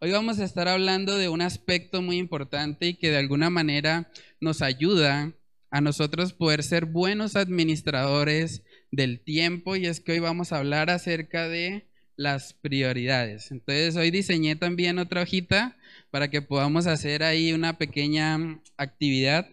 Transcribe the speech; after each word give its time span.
Hoy 0.00 0.10
vamos 0.12 0.38
a 0.38 0.44
estar 0.44 0.68
hablando 0.68 1.16
de 1.16 1.30
un 1.30 1.40
aspecto 1.40 2.02
muy 2.02 2.18
importante 2.18 2.88
y 2.88 2.94
que 2.94 3.10
de 3.10 3.16
alguna 3.16 3.48
manera 3.48 4.10
nos 4.38 4.60
ayuda 4.60 5.32
a 5.70 5.80
nosotros 5.80 6.34
poder 6.34 6.62
ser 6.62 6.84
buenos 6.84 7.36
administradores 7.36 8.62
del 8.90 9.20
tiempo 9.20 9.76
y 9.76 9.86
es 9.86 10.00
que 10.00 10.12
hoy 10.12 10.18
vamos 10.18 10.52
a 10.52 10.58
hablar 10.58 10.90
acerca 10.90 11.48
de 11.48 11.88
las 12.16 12.52
prioridades. 12.52 13.50
Entonces 13.50 13.96
hoy 13.96 14.10
diseñé 14.10 14.56
también 14.56 14.98
otra 14.98 15.22
hojita 15.22 15.76
para 16.14 16.30
que 16.30 16.42
podamos 16.42 16.86
hacer 16.86 17.24
ahí 17.24 17.52
una 17.52 17.76
pequeña 17.76 18.60
actividad. 18.76 19.48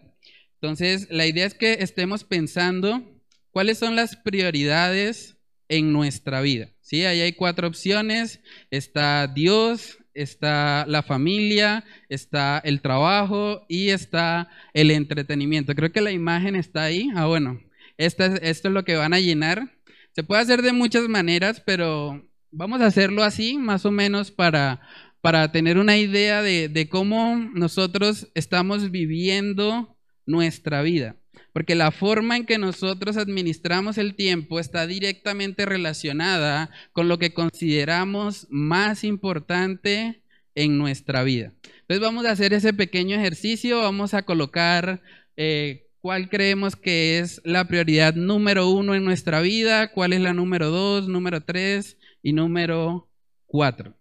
Entonces 0.60 1.08
la 1.10 1.26
idea 1.26 1.44
es 1.44 1.54
que 1.54 1.78
estemos 1.80 2.22
pensando 2.22 3.02
cuáles 3.50 3.78
son 3.78 3.96
las 3.96 4.14
prioridades 4.14 5.36
en 5.68 5.92
nuestra 5.92 6.40
vida. 6.40 6.68
¿Sí? 6.80 7.04
Ahí 7.04 7.20
hay 7.20 7.32
cuatro 7.32 7.66
opciones. 7.66 8.38
Está 8.70 9.26
Dios, 9.26 9.98
está 10.14 10.86
la 10.86 11.02
familia, 11.02 11.82
está 12.08 12.60
el 12.62 12.80
trabajo 12.80 13.66
y 13.68 13.88
está 13.88 14.48
el 14.72 14.92
entretenimiento. 14.92 15.74
Creo 15.74 15.90
que 15.90 16.00
la 16.00 16.12
imagen 16.12 16.54
está 16.54 16.84
ahí. 16.84 17.10
Ah, 17.16 17.26
bueno, 17.26 17.60
esto 17.96 18.24
es 18.24 18.62
lo 18.62 18.84
que 18.84 18.94
van 18.94 19.14
a 19.14 19.18
llenar. 19.18 19.76
Se 20.12 20.22
puede 20.22 20.42
hacer 20.42 20.62
de 20.62 20.72
muchas 20.72 21.08
maneras, 21.08 21.60
pero 21.66 22.24
vamos 22.52 22.80
a 22.82 22.86
hacerlo 22.86 23.24
así, 23.24 23.58
más 23.58 23.84
o 23.84 23.90
menos, 23.90 24.30
para, 24.30 24.80
para 25.22 25.52
tener 25.52 25.78
una 25.78 25.96
idea 25.96 26.42
de, 26.42 26.88
cómo 26.90 27.36
nosotros 27.54 28.28
estamos 28.34 28.90
viviendo 28.90 29.96
nuestra 30.26 30.82
vida. 30.82 31.16
Porque 31.52 31.74
la 31.74 31.92
forma 31.92 32.36
en 32.36 32.44
que 32.44 32.58
nosotros 32.58 33.16
administramos 33.16 33.98
el 33.98 34.16
tiempo 34.16 34.58
está 34.58 34.86
directamente 34.86 35.64
relacionada 35.64 36.70
con 36.92 37.08
lo 37.08 37.18
que 37.18 37.32
consideramos 37.32 38.48
más 38.50 39.04
importante 39.04 40.22
en 40.54 40.76
nuestra 40.76 41.22
vida. 41.22 41.52
Entonces 41.82 42.00
vamos 42.00 42.26
a 42.26 42.32
hacer 42.32 42.52
ese 42.52 42.72
pequeño 42.72 43.16
ejercicio, 43.16 43.78
vamos 43.78 44.14
a 44.14 44.22
colocar 44.22 45.02
eh, 45.36 45.86
cuál 46.00 46.30
creemos 46.30 46.74
que 46.74 47.20
es 47.20 47.40
la 47.44 47.68
prioridad 47.68 48.14
número 48.14 48.68
uno 48.68 48.94
en 48.94 49.04
nuestra 49.04 49.40
vida, 49.40 49.92
cuál 49.92 50.14
es 50.14 50.20
la 50.20 50.34
número 50.34 50.70
dos, 50.70 51.06
número 51.06 51.42
tres 51.42 51.96
y 52.22 52.32
número 52.32 53.08
cuatro. 53.46 53.94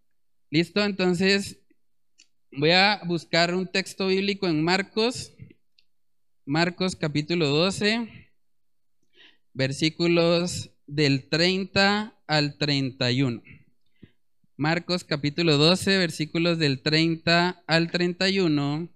¿Listo? 0.54 0.84
Entonces 0.84 1.62
voy 2.52 2.72
a 2.72 3.02
buscar 3.06 3.56
un 3.56 3.72
texto 3.72 4.08
bíblico 4.08 4.50
en 4.50 4.62
Marcos 4.62 5.34
Marcos 6.46 6.98
capítulo 6.98 7.48
12, 7.48 8.10
versículos 9.54 10.72
del 10.88 11.30
30 11.30 12.22
al 12.28 12.58
31. 12.58 13.42
Marcos 14.58 15.06
capítulo 15.06 15.58
12, 15.58 15.98
versículos 15.98 16.60
del 16.60 16.82
30 16.82 17.64
al 17.66 17.90
31. 17.90 18.90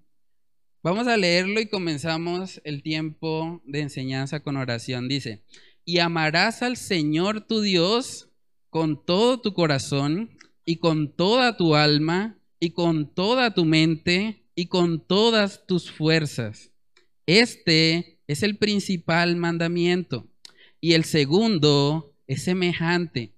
Vamos 0.83 1.07
a 1.07 1.15
leerlo 1.15 1.61
y 1.61 1.67
comenzamos 1.67 2.59
el 2.65 2.83
tiempo 2.83 3.61
de 3.63 3.79
enseñanza 3.79 4.41
con 4.41 4.57
oración. 4.57 5.07
Dice, 5.07 5.45
y 5.85 5.99
amarás 5.99 6.61
al 6.63 6.75
Señor 6.75 7.47
tu 7.47 7.61
Dios 7.61 8.27
con 8.69 9.05
todo 9.05 9.39
tu 9.39 9.53
corazón 9.53 10.34
y 10.65 10.77
con 10.77 11.15
toda 11.15 11.57
tu 11.57 11.75
alma 11.75 12.37
y 12.59 12.71
con 12.71 13.13
toda 13.13 13.53
tu 13.53 13.65
mente 13.65 14.43
y 14.55 14.67
con 14.67 14.99
todas 14.99 15.65
tus 15.67 15.91
fuerzas 15.91 16.71
este 17.25 18.19
es 18.27 18.43
el 18.43 18.57
principal 18.57 19.35
mandamiento. 19.35 20.27
Y 20.79 20.93
el 20.93 21.05
segundo 21.05 22.13
es 22.27 22.43
semejante. 22.43 23.33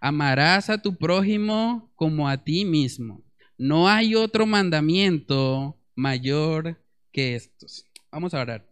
Amarás 0.00 0.68
a 0.68 0.82
tu 0.82 0.96
prójimo 0.96 1.90
como 1.96 2.28
a 2.28 2.44
ti 2.44 2.64
mismo. 2.64 3.22
No 3.56 3.88
hay 3.88 4.14
otro 4.14 4.46
mandamiento 4.46 5.78
mayor 5.94 6.82
que 7.12 7.34
estos. 7.34 7.86
Vamos 8.10 8.34
a 8.34 8.40
orar. 8.40 8.69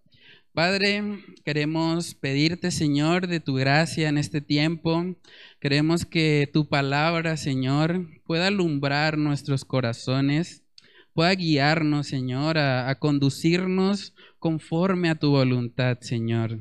Padre, 0.52 1.02
queremos 1.44 2.14
pedirte, 2.14 2.70
Señor, 2.70 3.28
de 3.28 3.38
tu 3.38 3.54
gracia 3.54 4.08
en 4.08 4.18
este 4.18 4.40
tiempo. 4.40 5.16
Queremos 5.60 6.04
que 6.04 6.50
tu 6.52 6.68
palabra, 6.68 7.36
Señor, 7.36 8.08
pueda 8.24 8.48
alumbrar 8.48 9.18
nuestros 9.18 9.64
corazones, 9.64 10.64
pueda 11.12 11.34
guiarnos, 11.34 12.08
Señor, 12.08 12.58
a, 12.58 12.88
a 12.88 12.98
conducirnos 12.98 14.14
conforme 14.38 15.10
a 15.10 15.14
tu 15.14 15.30
voluntad, 15.30 15.98
Señor. 16.00 16.58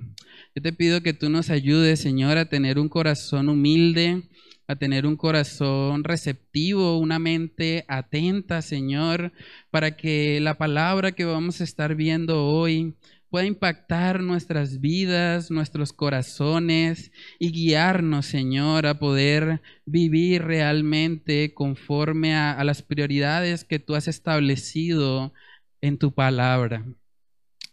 Yo 0.55 0.61
te 0.61 0.73
pido 0.73 1.01
que 1.01 1.13
tú 1.13 1.29
nos 1.29 1.49
ayudes, 1.49 1.99
Señor, 1.99 2.37
a 2.37 2.49
tener 2.49 2.77
un 2.77 2.89
corazón 2.89 3.49
humilde, 3.49 4.23
a 4.67 4.75
tener 4.75 5.05
un 5.05 5.15
corazón 5.15 6.03
receptivo, 6.03 6.97
una 6.97 7.19
mente 7.19 7.85
atenta, 7.87 8.61
Señor, 8.61 9.31
para 9.71 9.95
que 9.95 10.39
la 10.41 10.57
palabra 10.57 11.13
que 11.13 11.25
vamos 11.25 11.61
a 11.61 11.63
estar 11.63 11.95
viendo 11.95 12.45
hoy 12.45 12.95
pueda 13.29 13.45
impactar 13.45 14.21
nuestras 14.21 14.79
vidas, 14.79 15.51
nuestros 15.51 15.93
corazones 15.93 17.11
y 17.39 17.51
guiarnos, 17.51 18.25
Señor, 18.25 18.88
a 18.88 18.99
poder 18.99 19.61
vivir 19.85 20.43
realmente 20.43 21.53
conforme 21.53 22.35
a, 22.35 22.51
a 22.51 22.63
las 22.63 22.81
prioridades 22.81 23.63
que 23.63 23.79
tú 23.79 23.95
has 23.95 24.07
establecido 24.07 25.33
en 25.81 25.97
tu 25.97 26.13
palabra. 26.13 26.85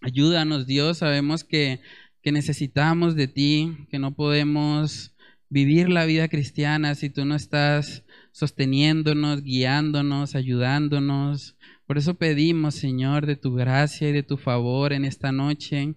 Ayúdanos, 0.04 0.66
Dios, 0.66 0.98
sabemos 0.98 1.44
que, 1.44 1.80
necesitamos 2.24 3.16
de 3.16 3.26
ti, 3.26 3.86
que 3.90 3.98
no 3.98 4.14
podemos 4.14 5.14
vivir 5.48 5.88
la 5.88 6.04
vida 6.04 6.28
cristiana 6.28 6.94
si 6.94 7.08
tú 7.08 7.24
no 7.24 7.34
estás 7.34 8.04
sosteniéndonos, 8.32 9.42
guiándonos, 9.42 10.34
ayudándonos. 10.34 11.56
Por 11.86 11.98
eso 11.98 12.14
pedimos, 12.14 12.76
Señor, 12.76 13.26
de 13.26 13.36
tu 13.36 13.54
gracia 13.54 14.08
y 14.08 14.12
de 14.12 14.22
tu 14.22 14.38
favor 14.38 14.94
en 14.94 15.04
esta 15.04 15.32
noche 15.32 15.94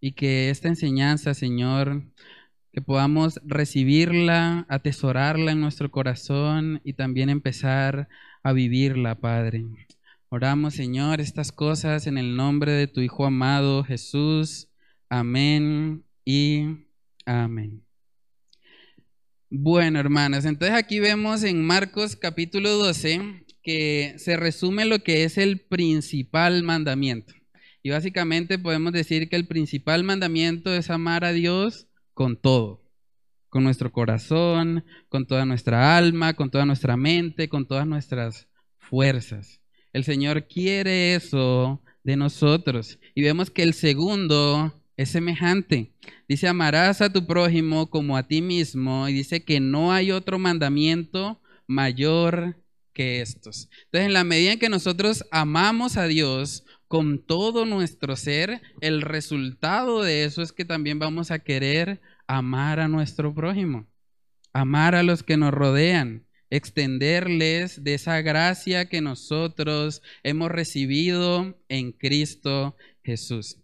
y 0.00 0.12
que 0.12 0.48
esta 0.48 0.68
enseñanza, 0.68 1.34
Señor, 1.34 2.04
que 2.72 2.80
podamos 2.80 3.38
recibirla, 3.44 4.64
atesorarla 4.70 5.52
en 5.52 5.60
nuestro 5.60 5.90
corazón 5.90 6.80
y 6.82 6.94
también 6.94 7.28
empezar 7.28 8.08
a 8.42 8.52
vivirla, 8.54 9.16
Padre. 9.16 9.66
Oramos, 10.30 10.74
Señor, 10.74 11.20
estas 11.20 11.52
cosas 11.52 12.06
en 12.06 12.16
el 12.16 12.34
nombre 12.34 12.72
de 12.72 12.86
tu 12.86 13.00
Hijo 13.02 13.26
amado 13.26 13.84
Jesús. 13.84 14.68
Amén 15.10 16.04
y 16.24 16.64
amén. 17.26 17.82
Bueno, 19.50 19.98
hermanas, 19.98 20.46
entonces 20.46 20.76
aquí 20.76 21.00
vemos 21.00 21.42
en 21.42 21.64
Marcos 21.66 22.16
capítulo 22.16 22.70
12 22.70 23.44
que 23.62 24.14
se 24.18 24.36
resume 24.36 24.84
lo 24.84 25.00
que 25.00 25.24
es 25.24 25.38
el 25.38 25.60
principal 25.60 26.62
mandamiento. 26.62 27.34
Y 27.82 27.90
básicamente 27.90 28.58
podemos 28.58 28.92
decir 28.92 29.28
que 29.28 29.36
el 29.36 29.46
principal 29.46 30.04
mandamiento 30.04 30.74
es 30.74 30.90
amar 30.90 31.24
a 31.24 31.32
Dios 31.32 31.86
con 32.12 32.36
todo, 32.36 32.84
con 33.48 33.64
nuestro 33.64 33.92
corazón, 33.92 34.84
con 35.08 35.26
toda 35.26 35.44
nuestra 35.46 35.96
alma, 35.96 36.34
con 36.34 36.50
toda 36.50 36.66
nuestra 36.66 36.96
mente, 36.96 37.48
con 37.48 37.66
todas 37.66 37.86
nuestras 37.86 38.48
fuerzas. 38.78 39.60
El 39.92 40.04
Señor 40.04 40.48
quiere 40.48 41.14
eso 41.14 41.82
de 42.04 42.16
nosotros. 42.16 42.98
Y 43.14 43.22
vemos 43.22 43.50
que 43.50 43.62
el 43.62 43.74
segundo 43.74 44.82
es 44.96 45.10
semejante. 45.10 45.92
Dice, 46.28 46.48
amarás 46.48 47.00
a 47.00 47.12
tu 47.12 47.26
prójimo 47.26 47.88
como 47.90 48.16
a 48.16 48.26
ti 48.26 48.42
mismo. 48.42 49.08
Y 49.08 49.12
dice 49.12 49.44
que 49.44 49.60
no 49.60 49.92
hay 49.92 50.10
otro 50.10 50.38
mandamiento 50.38 51.40
mayor 51.66 52.56
estos. 52.98 53.68
Entonces, 53.84 54.06
en 54.06 54.12
la 54.12 54.24
medida 54.24 54.52
en 54.52 54.58
que 54.58 54.68
nosotros 54.68 55.24
amamos 55.30 55.96
a 55.96 56.06
Dios 56.06 56.64
con 56.86 57.24
todo 57.24 57.64
nuestro 57.64 58.16
ser, 58.16 58.62
el 58.80 59.02
resultado 59.02 60.02
de 60.02 60.24
eso 60.24 60.42
es 60.42 60.52
que 60.52 60.64
también 60.64 60.98
vamos 60.98 61.30
a 61.30 61.38
querer 61.38 62.00
amar 62.26 62.80
a 62.80 62.88
nuestro 62.88 63.34
prójimo, 63.34 63.86
amar 64.52 64.94
a 64.94 65.02
los 65.02 65.22
que 65.22 65.36
nos 65.36 65.52
rodean 65.52 66.26
extenderles 66.50 67.84
de 67.84 67.94
esa 67.94 68.20
gracia 68.22 68.88
que 68.88 69.00
nosotros 69.00 70.02
hemos 70.22 70.50
recibido 70.50 71.58
en 71.68 71.92
Cristo 71.92 72.76
Jesús. 73.02 73.58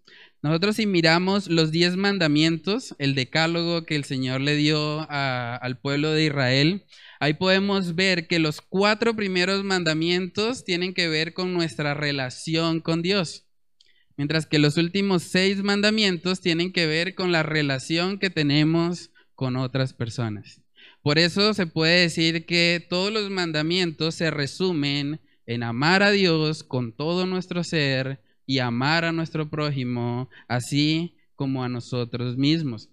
Nosotros 0.45 0.77
si 0.77 0.85
miramos 0.85 1.49
los 1.49 1.71
diez 1.71 1.97
mandamientos, 1.97 2.95
el 2.99 3.15
decálogo 3.15 3.87
que 3.87 3.97
el 3.97 4.05
Señor 4.05 4.43
le 4.43 4.57
dio 4.57 5.11
al 5.11 5.79
pueblo 5.81 6.11
de 6.11 6.27
Israel, 6.27 6.85
ahí 7.19 7.33
podemos 7.33 7.95
ver 7.95 8.27
que 8.27 8.39
los 8.39 8.61
cuatro 8.61 9.17
primeros 9.17 9.65
mandamientos 9.65 10.63
tienen 10.63 10.93
que 10.93 11.09
ver 11.09 11.33
con 11.33 11.55
nuestra 11.55 11.95
relación 11.95 12.81
con 12.81 13.01
Dios, 13.01 13.47
mientras 14.19 14.45
que 14.45 14.59
los 14.59 14.77
últimos 14.77 15.23
seis 15.23 15.63
mandamientos 15.63 16.43
tienen 16.43 16.75
que 16.75 16.87
ver 16.87 17.15
con 17.15 17.33
la 17.33 17.43
relación 17.43 18.19
que 18.19 18.29
tenemos 18.29 19.13
con 19.35 19.57
otras 19.57 19.95
personas. 19.95 20.61
Por 21.01 21.19
eso 21.19 21.55
se 21.55 21.67
puede 21.67 22.03
decir 22.03 22.45
que 22.45 22.87
todos 22.87 23.11
los 23.11 23.31
mandamientos 23.31 24.15
se 24.15 24.31
resumen 24.31 25.23
en 25.47 25.63
amar 25.63 26.03
a 26.03 26.11
Dios 26.11 26.65
con 26.65 26.93
todo 26.93 27.25
nuestro 27.25 27.65
ser 27.65 28.21
y 28.47 28.59
amar 28.59 29.05
a 29.05 29.13
nuestro 29.13 29.49
prójimo, 29.49 30.29
así 30.49 31.17
como 31.35 31.65
a 31.65 31.69
nosotros 31.69 32.37
mismos. 32.37 32.91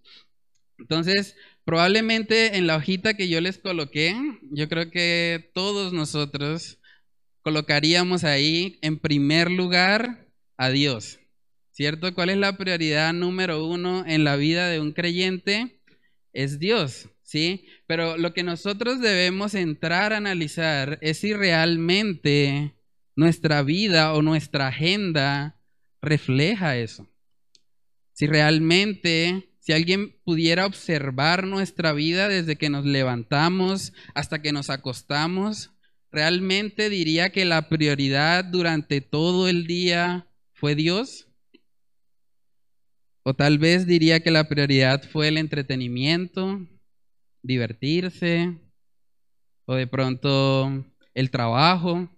Entonces, 0.77 1.35
probablemente 1.63 2.57
en 2.57 2.67
la 2.67 2.75
hojita 2.75 3.13
que 3.13 3.29
yo 3.29 3.39
les 3.39 3.57
coloqué, 3.59 4.15
yo 4.51 4.67
creo 4.67 4.89
que 4.89 5.51
todos 5.53 5.93
nosotros 5.93 6.79
colocaríamos 7.43 8.23
ahí 8.23 8.79
en 8.81 8.97
primer 8.97 9.51
lugar 9.51 10.27
a 10.57 10.69
Dios. 10.69 11.19
¿Cierto? 11.71 12.13
¿Cuál 12.13 12.29
es 12.29 12.37
la 12.37 12.57
prioridad 12.57 13.13
número 13.13 13.65
uno 13.65 14.03
en 14.05 14.23
la 14.23 14.35
vida 14.35 14.69
de 14.69 14.79
un 14.79 14.91
creyente? 14.91 15.79
Es 16.33 16.59
Dios, 16.59 17.09
¿sí? 17.23 17.65
Pero 17.87 18.17
lo 18.17 18.33
que 18.33 18.43
nosotros 18.43 18.99
debemos 18.99 19.55
entrar 19.55 20.13
a 20.13 20.17
analizar 20.17 20.99
es 21.01 21.19
si 21.19 21.33
realmente 21.33 22.75
nuestra 23.21 23.61
vida 23.61 24.13
o 24.13 24.23
nuestra 24.23 24.69
agenda 24.69 25.55
refleja 26.01 26.75
eso. 26.75 27.07
Si 28.13 28.25
realmente, 28.25 29.53
si 29.59 29.73
alguien 29.73 30.19
pudiera 30.23 30.65
observar 30.65 31.45
nuestra 31.45 31.93
vida 31.93 32.27
desde 32.29 32.55
que 32.55 32.71
nos 32.71 32.83
levantamos 32.83 33.93
hasta 34.15 34.41
que 34.41 34.51
nos 34.51 34.71
acostamos, 34.71 35.69
realmente 36.11 36.89
diría 36.89 37.31
que 37.31 37.45
la 37.45 37.69
prioridad 37.69 38.43
durante 38.43 39.01
todo 39.01 39.47
el 39.47 39.67
día 39.67 40.27
fue 40.53 40.73
Dios. 40.73 41.27
O 43.21 43.35
tal 43.35 43.59
vez 43.59 43.85
diría 43.85 44.21
que 44.21 44.31
la 44.31 44.49
prioridad 44.49 45.03
fue 45.07 45.27
el 45.27 45.37
entretenimiento, 45.37 46.67
divertirse, 47.43 48.57
o 49.65 49.75
de 49.75 49.85
pronto 49.85 50.83
el 51.13 51.29
trabajo. 51.29 52.09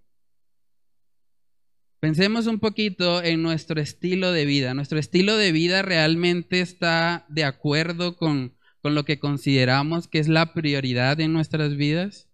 Pensemos 2.03 2.47
un 2.47 2.59
poquito 2.59 3.23
en 3.23 3.41
nuestro 3.41 3.79
estilo 3.79 4.33
de 4.33 4.43
vida. 4.43 4.73
¿Nuestro 4.73 4.99
estilo 4.99 5.37
de 5.37 5.53
vida 5.53 5.83
realmente 5.83 6.59
está 6.59 7.25
de 7.29 7.45
acuerdo 7.45 8.17
con, 8.17 8.57
con 8.81 8.93
lo 8.93 9.05
que 9.05 9.19
consideramos 9.19 10.09
que 10.09 10.19
es 10.19 10.27
la 10.27 10.53
prioridad 10.53 11.21
en 11.21 11.31
nuestras 11.31 11.77
vidas? 11.77 12.27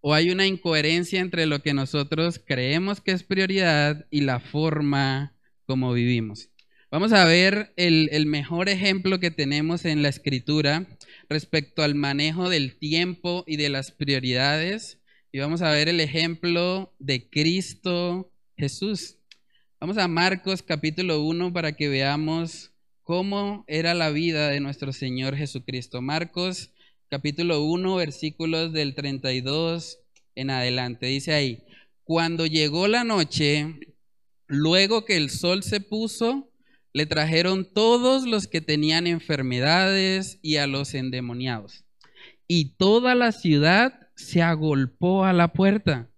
¿O 0.00 0.14
hay 0.14 0.30
una 0.30 0.46
incoherencia 0.46 1.20
entre 1.20 1.44
lo 1.44 1.60
que 1.60 1.74
nosotros 1.74 2.40
creemos 2.42 3.02
que 3.02 3.12
es 3.12 3.24
prioridad 3.24 4.06
y 4.10 4.22
la 4.22 4.40
forma 4.40 5.36
como 5.66 5.92
vivimos? 5.92 6.48
Vamos 6.90 7.12
a 7.12 7.26
ver 7.26 7.74
el, 7.76 8.24
mejor 8.24 8.70
ejemplo 8.70 9.20
que 9.20 9.30
tenemos 9.30 9.84
en 9.84 10.00
la 10.00 10.08
escritura 10.08 10.86
respecto 11.28 11.82
al 11.82 11.94
manejo 11.94 12.48
del 12.48 12.78
tiempo 12.78 13.44
y 13.46 13.58
de 13.58 13.68
las 13.68 13.92
prioridades. 13.92 14.97
Y 15.30 15.40
vamos 15.40 15.60
a 15.60 15.72
ver 15.72 15.90
el 15.90 16.00
ejemplo 16.00 16.94
de 16.98 17.28
Cristo 17.28 18.32
Jesús. 18.56 19.18
Vamos 19.78 19.98
a 19.98 20.08
Marcos 20.08 20.62
capítulo 20.62 21.22
1 21.22 21.52
para 21.52 21.72
que 21.72 21.90
veamos 21.90 22.72
cómo 23.02 23.62
era 23.68 23.92
la 23.92 24.08
vida 24.08 24.48
de 24.48 24.60
nuestro 24.60 24.90
Señor 24.94 25.36
Jesucristo. 25.36 26.00
Marcos 26.00 26.70
capítulo 27.10 27.62
1 27.62 27.96
versículos 27.96 28.72
del 28.72 28.94
32 28.94 29.98
en 30.34 30.48
adelante. 30.48 31.08
Dice 31.08 31.34
ahí, 31.34 31.62
cuando 32.04 32.46
llegó 32.46 32.88
la 32.88 33.04
noche, 33.04 33.74
luego 34.46 35.04
que 35.04 35.18
el 35.18 35.28
sol 35.28 35.62
se 35.62 35.82
puso, 35.82 36.50
le 36.94 37.04
trajeron 37.04 37.70
todos 37.70 38.26
los 38.26 38.46
que 38.46 38.62
tenían 38.62 39.06
enfermedades 39.06 40.38
y 40.40 40.56
a 40.56 40.66
los 40.66 40.94
endemoniados. 40.94 41.84
Y 42.46 42.76
toda 42.76 43.14
la 43.14 43.32
ciudad 43.32 44.07
se 44.18 44.42
agolpó 44.42 45.24
a 45.24 45.32
la 45.32 45.52
puerta 45.52 46.10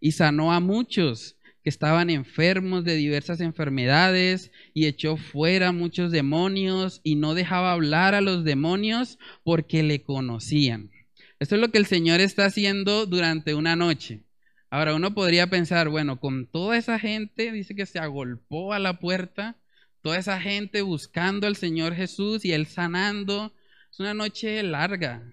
y 0.00 0.12
sanó 0.12 0.52
a 0.52 0.60
muchos 0.60 1.36
que 1.64 1.68
estaban 1.68 2.08
enfermos 2.08 2.84
de 2.84 2.94
diversas 2.94 3.40
enfermedades 3.40 4.52
y 4.74 4.86
echó 4.86 5.16
fuera 5.16 5.72
muchos 5.72 6.12
demonios 6.12 7.00
y 7.02 7.16
no 7.16 7.34
dejaba 7.34 7.72
hablar 7.72 8.14
a 8.14 8.20
los 8.20 8.44
demonios 8.44 9.18
porque 9.42 9.82
le 9.82 10.04
conocían. 10.04 10.92
Esto 11.40 11.56
es 11.56 11.60
lo 11.60 11.70
que 11.72 11.78
el 11.78 11.86
Señor 11.86 12.20
está 12.20 12.44
haciendo 12.44 13.06
durante 13.06 13.54
una 13.54 13.74
noche. 13.74 14.22
Ahora 14.70 14.94
uno 14.94 15.12
podría 15.12 15.48
pensar, 15.48 15.88
bueno, 15.88 16.20
con 16.20 16.46
toda 16.46 16.76
esa 16.76 17.00
gente, 17.00 17.50
dice 17.50 17.74
que 17.74 17.86
se 17.86 17.98
agolpó 17.98 18.72
a 18.72 18.78
la 18.78 19.00
puerta, 19.00 19.56
toda 20.00 20.16
esa 20.16 20.40
gente 20.40 20.82
buscando 20.82 21.48
al 21.48 21.56
Señor 21.56 21.94
Jesús 21.96 22.44
y 22.44 22.52
Él 22.52 22.66
sanando. 22.66 23.52
Es 23.90 23.98
una 23.98 24.14
noche 24.14 24.62
larga, 24.62 25.24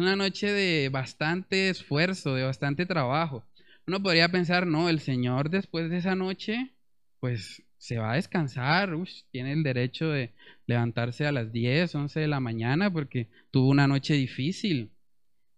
una 0.00 0.16
noche 0.16 0.50
de 0.50 0.88
bastante 0.88 1.68
esfuerzo, 1.68 2.34
de 2.34 2.44
bastante 2.44 2.86
trabajo. 2.86 3.44
Uno 3.86 4.02
podría 4.02 4.30
pensar, 4.30 4.66
no, 4.66 4.88
el 4.88 5.00
Señor 5.00 5.50
después 5.50 5.90
de 5.90 5.98
esa 5.98 6.14
noche, 6.14 6.72
pues 7.20 7.62
se 7.76 7.98
va 7.98 8.12
a 8.12 8.16
descansar, 8.16 8.90
tiene 9.30 9.52
el 9.52 9.62
derecho 9.62 10.08
de 10.08 10.32
levantarse 10.66 11.26
a 11.26 11.32
las 11.32 11.52
10, 11.52 11.94
11 11.94 12.20
de 12.20 12.28
la 12.28 12.40
mañana 12.40 12.92
porque 12.92 13.28
tuvo 13.50 13.68
una 13.68 13.86
noche 13.86 14.14
difícil. 14.14 14.90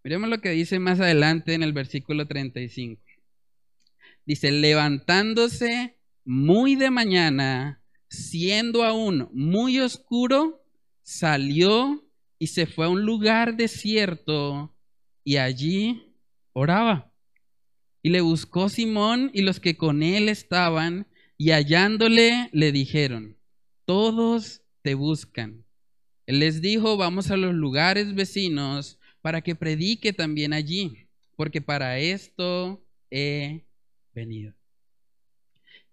Miremos 0.05 0.29
lo 0.29 0.41
que 0.41 0.51
dice 0.51 0.79
más 0.79 1.01
adelante 1.01 1.55
en 1.55 1.63
el 1.63 1.73
versículo 1.73 2.27
35. 2.27 3.03
Dice, 4.25 4.53
levantándose 4.53 5.97
muy 6.25 6.77
de 6.77 6.91
mañana, 6.91 7.81
siendo 8.09 8.85
aún 8.85 9.29
muy 9.33 9.81
oscuro, 9.81 10.65
salió 11.03 12.05
y 12.43 12.49
se 12.49 12.67
fue 12.67 12.87
a 12.87 12.89
un 12.89 13.03
lugar 13.03 13.57
desierto 13.57 14.75
y 15.23 15.37
allí 15.37 16.13
oraba. 16.53 17.15
Y 18.03 18.11
le 18.11 18.21
buscó 18.21 18.69
Simón 18.69 19.31
y 19.33 19.43
los 19.43 19.61
que 19.61 19.77
con 19.77 20.03
él 20.03 20.29
estaban, 20.29 21.07
y 21.39 21.53
hallándole 21.53 22.51
le 22.51 22.73
dijeron, 22.73 23.39
todos 23.85 24.63
te 24.83 24.95
buscan. 24.95 25.65
Él 26.27 26.41
les 26.41 26.61
dijo, 26.61 26.97
vamos 26.97 27.31
a 27.31 27.37
los 27.37 27.55
lugares 27.55 28.13
vecinos 28.13 28.99
para 29.21 29.41
que 29.43 29.55
predique 29.55 30.13
también 30.13 30.53
allí, 30.53 31.07
porque 31.37 31.63
para 31.63 32.01
esto 32.01 32.85
he 33.09 33.67
venido. 34.13 34.53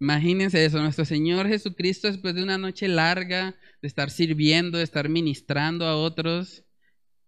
Imagínense 0.00 0.64
eso, 0.64 0.80
nuestro 0.80 1.04
Señor 1.04 1.46
Jesucristo 1.46 2.08
después 2.08 2.34
de 2.34 2.42
una 2.42 2.56
noche 2.56 2.88
larga 2.88 3.54
de 3.82 3.88
estar 3.88 4.08
sirviendo, 4.10 4.78
de 4.78 4.84
estar 4.84 5.10
ministrando 5.10 5.84
a 5.84 5.94
otros, 5.94 6.64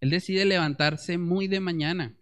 Él 0.01 0.09
decide 0.09 0.47
levantarse 0.47 1.19
muy 1.19 1.49
de 1.49 1.61
mañana, 1.61 2.17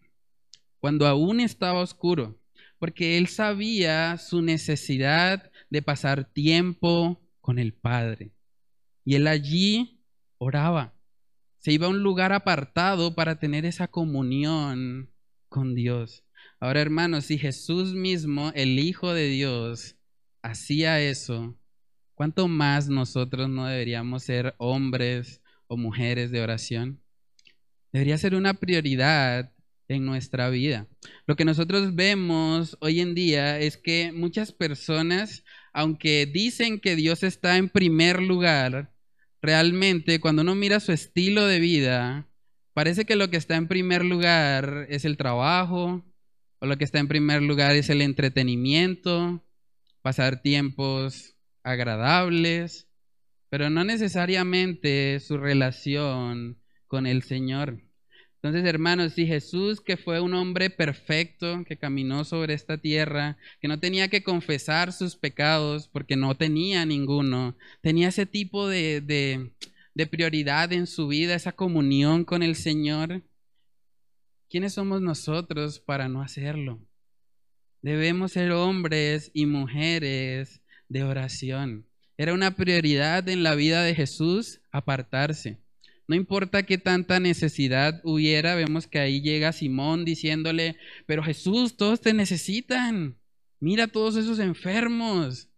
cuando 0.81 1.07
aún 1.07 1.39
estaba 1.39 1.81
oscuro, 1.81 2.41
porque 2.81 3.17
Él 3.17 3.29
sabía 3.29 4.19
su 4.19 4.43
necesidad 4.43 5.53
de 5.71 5.83
pasar 5.83 6.25
tiempo 6.33 7.23
con 7.41 7.61
el 7.61 7.73
Padre. 7.73 8.33
Y 9.05 9.15
Él 9.15 9.29
allí 9.29 10.03
oraba, 10.39 10.97
se 11.59 11.71
iba 11.71 11.87
a 11.87 11.91
un 11.91 12.03
lugar 12.03 12.33
apartado 12.33 13.15
para 13.15 13.39
tener 13.39 13.65
esa 13.67 13.87
comunión 13.87 15.13
con 15.49 15.77
Dios. 15.77 16.25
Ahora, 16.59 16.81
hermanos, 16.81 17.27
si 17.27 17.39
Jesús 17.39 17.95
mismo, 17.95 18.51
el 18.57 18.81
Hijo 18.81 19.15
de 19.15 19.29
Dios, 19.29 19.97
hacía 20.43 21.01
eso, 21.01 21.57
¿cuánto 22.15 22.49
más 22.49 22.89
nosotros 22.89 23.49
no 23.49 23.67
deberíamos 23.67 24.23
ser 24.23 24.55
hombres 24.59 25.41
o 25.67 25.77
mujeres 25.77 26.31
de 26.31 26.43
oración? 26.43 27.01
Debería 27.93 28.19
ser 28.19 28.35
una 28.35 28.55
prioridad 28.55 29.53
en 29.89 30.05
nuestra 30.07 30.49
vida. 30.51 30.87
Lo 31.27 31.37
que 31.37 31.45
nosotros 31.45 31.95
vemos 31.95 32.77
hoy 32.81 33.01
en 33.01 33.15
día 33.15 33.59
es 33.59 33.77
que 33.77 34.13
muchas 34.13 34.53
personas, 34.53 35.45
aunque 35.73 36.27
dicen 36.27 36.81
que 36.81 36.97
Dios 36.97 37.23
está 37.23 37.57
en 37.57 37.69
primer 37.69 38.23
lugar, 38.23 38.93
realmente 39.43 40.21
cuando 40.21 40.43
uno 40.43 40.55
mira 40.55 40.81
su 40.81 40.93
estilo 40.93 41.47
de 41.47 41.59
vida, 41.59 42.29
parece 42.73 43.05
que 43.05 43.17
lo 43.17 43.31
que 43.31 43.37
está 43.37 43.57
en 43.57 43.69
primer 43.69 44.05
lugar 44.05 44.87
es 44.89 45.05
el 45.05 45.17
trabajo, 45.17 46.05
o 46.61 46.67
lo 46.67 46.77
que 46.77 46.85
está 46.85 46.99
en 46.99 47.09
primer 47.09 47.43
lugar 47.43 47.75
es 47.75 47.91
el 47.91 48.03
entretenimiento, 48.03 49.43
pasar 50.03 50.43
tiempos 50.43 51.37
agradables, 51.63 52.89
pero 53.49 53.71
no 53.71 53.85
necesariamente 53.85 55.21
su 55.21 55.39
relación 55.39 56.59
con 56.87 57.07
el 57.07 57.23
Señor. 57.23 57.83
Entonces, 58.43 58.65
hermanos, 58.65 59.13
si 59.13 59.27
Jesús, 59.27 59.83
que 59.83 59.99
fue 59.99 60.21
un 60.21 60.33
hombre 60.33 60.71
perfecto, 60.71 61.63
que 61.67 61.77
caminó 61.77 62.25
sobre 62.25 62.55
esta 62.55 62.79
tierra, 62.79 63.37
que 63.61 63.69
no 63.69 63.79
tenía 63.79 64.09
que 64.09 64.23
confesar 64.23 64.95
sus 64.95 65.15
pecados 65.15 65.89
porque 65.89 66.17
no 66.17 66.35
tenía 66.37 66.87
ninguno, 66.87 67.55
tenía 67.83 68.09
ese 68.09 68.25
tipo 68.25 68.67
de, 68.67 69.03
de, 69.03 69.53
de 69.95 70.07
prioridad 70.07 70.73
en 70.73 70.87
su 70.87 71.09
vida, 71.09 71.35
esa 71.35 71.53
comunión 71.53 72.25
con 72.25 72.43
el 72.43 72.57
Señor, 72.57 73.23
¿quiénes 74.49 74.73
somos 74.73 75.03
nosotros 75.03 75.79
para 75.79 76.09
no 76.09 76.23
hacerlo? 76.23 76.81
Debemos 77.83 78.33
ser 78.33 78.53
hombres 78.53 79.31
y 79.33 79.47
mujeres 79.47 80.61
de 80.89 81.03
oración. 81.03 81.87
Era 82.19 82.35
una 82.35 82.55
prioridad 82.55 83.27
en 83.29 83.43
la 83.43 83.55
vida 83.55 83.83
de 83.83 83.95
Jesús 83.95 84.61
apartarse. 84.71 85.59
No 86.07 86.15
importa 86.15 86.65
qué 86.65 86.77
tanta 86.77 87.21
necesidad 87.21 88.01
hubiera, 88.05 88.55
vemos 88.55 88.87
que 88.87 88.99
ahí 88.99 89.23
llega 89.23 89.53
Simón 89.53 90.05
diciéndole, 90.05 90.77
pero 91.07 91.23
Jesús, 91.23 91.77
todos 91.77 92.01
te 92.01 92.13
necesitan. 92.13 93.17
Mira 93.61 93.87
todos 93.87 94.17
esos 94.17 94.41
enfermos. 94.41 95.49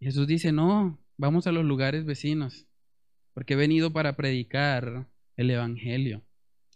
Jesús 0.00 0.26
dice, 0.26 0.50
no, 0.50 0.98
vamos 1.16 1.46
a 1.46 1.52
los 1.52 1.64
lugares 1.64 2.04
vecinos, 2.04 2.66
porque 3.34 3.54
he 3.54 3.56
venido 3.56 3.92
para 3.92 4.16
predicar 4.16 5.08
el 5.36 5.50
Evangelio. 5.50 6.24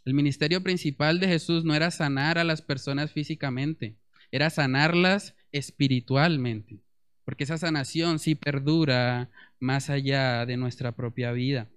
El 0.04 0.14
ministerio 0.14 0.62
principal 0.62 1.18
de 1.18 1.28
Jesús 1.28 1.64
no 1.64 1.74
era 1.74 1.90
sanar 1.90 2.38
a 2.38 2.44
las 2.44 2.62
personas 2.62 3.12
físicamente, 3.12 3.96
era 4.32 4.50
sanarlas 4.50 5.34
espiritualmente, 5.52 6.82
porque 7.24 7.44
esa 7.44 7.58
sanación 7.58 8.18
sí 8.18 8.34
perdura 8.34 9.30
más 9.58 9.90
allá 9.90 10.46
de 10.46 10.56
nuestra 10.56 10.92
propia 10.92 11.32
vida. 11.32 11.68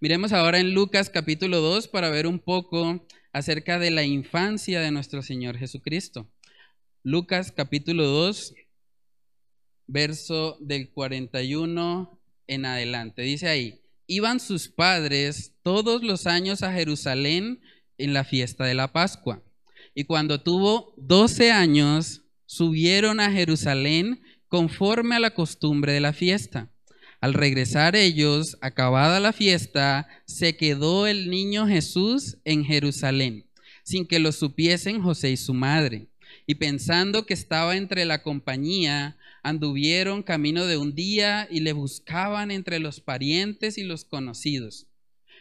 Miremos 0.00 0.32
ahora 0.32 0.58
en 0.58 0.74
Lucas 0.74 1.10
capítulo 1.10 1.60
2 1.60 1.88
para 1.88 2.10
ver 2.10 2.26
un 2.26 2.38
poco 2.38 3.06
acerca 3.32 3.78
de 3.78 3.90
la 3.90 4.04
infancia 4.04 4.80
de 4.80 4.90
nuestro 4.90 5.22
Señor 5.22 5.56
Jesucristo. 5.56 6.30
Lucas 7.02 7.52
capítulo 7.52 8.04
2, 8.04 8.54
verso 9.86 10.56
del 10.60 10.90
41 10.90 12.20
en 12.46 12.66
adelante. 12.66 13.22
Dice 13.22 13.48
ahí, 13.48 13.80
iban 14.06 14.40
sus 14.40 14.68
padres 14.68 15.54
todos 15.62 16.02
los 16.02 16.26
años 16.26 16.62
a 16.62 16.72
Jerusalén 16.72 17.60
en 17.98 18.12
la 18.12 18.24
fiesta 18.24 18.64
de 18.64 18.74
la 18.74 18.92
Pascua. 18.92 19.42
Y 19.94 20.04
cuando 20.04 20.40
tuvo 20.40 20.94
12 20.96 21.52
años, 21.52 22.22
subieron 22.46 23.20
a 23.20 23.30
Jerusalén 23.30 24.22
conforme 24.48 25.16
a 25.16 25.20
la 25.20 25.34
costumbre 25.34 25.92
de 25.92 26.00
la 26.00 26.12
fiesta. 26.12 26.70
Al 27.20 27.34
regresar 27.34 27.94
ellos, 27.94 28.58
acabada 28.60 29.20
la 29.20 29.32
fiesta, 29.32 30.08
se 30.26 30.56
quedó 30.56 31.06
el 31.06 31.30
niño 31.30 31.68
Jesús 31.68 32.38
en 32.44 32.64
Jerusalén, 32.64 33.46
sin 33.84 34.06
que 34.06 34.18
lo 34.18 34.32
supiesen 34.32 35.00
José 35.00 35.30
y 35.30 35.36
su 35.36 35.54
madre. 35.54 36.08
Y 36.46 36.56
pensando 36.56 37.24
que 37.24 37.34
estaba 37.34 37.76
entre 37.76 38.04
la 38.06 38.22
compañía, 38.22 39.16
anduvieron 39.44 40.22
camino 40.22 40.66
de 40.66 40.78
un 40.78 40.94
día 40.94 41.46
y 41.50 41.60
le 41.60 41.72
buscaban 41.72 42.50
entre 42.50 42.80
los 42.80 43.00
parientes 43.00 43.78
y 43.78 43.84
los 43.84 44.04
conocidos. 44.04 44.88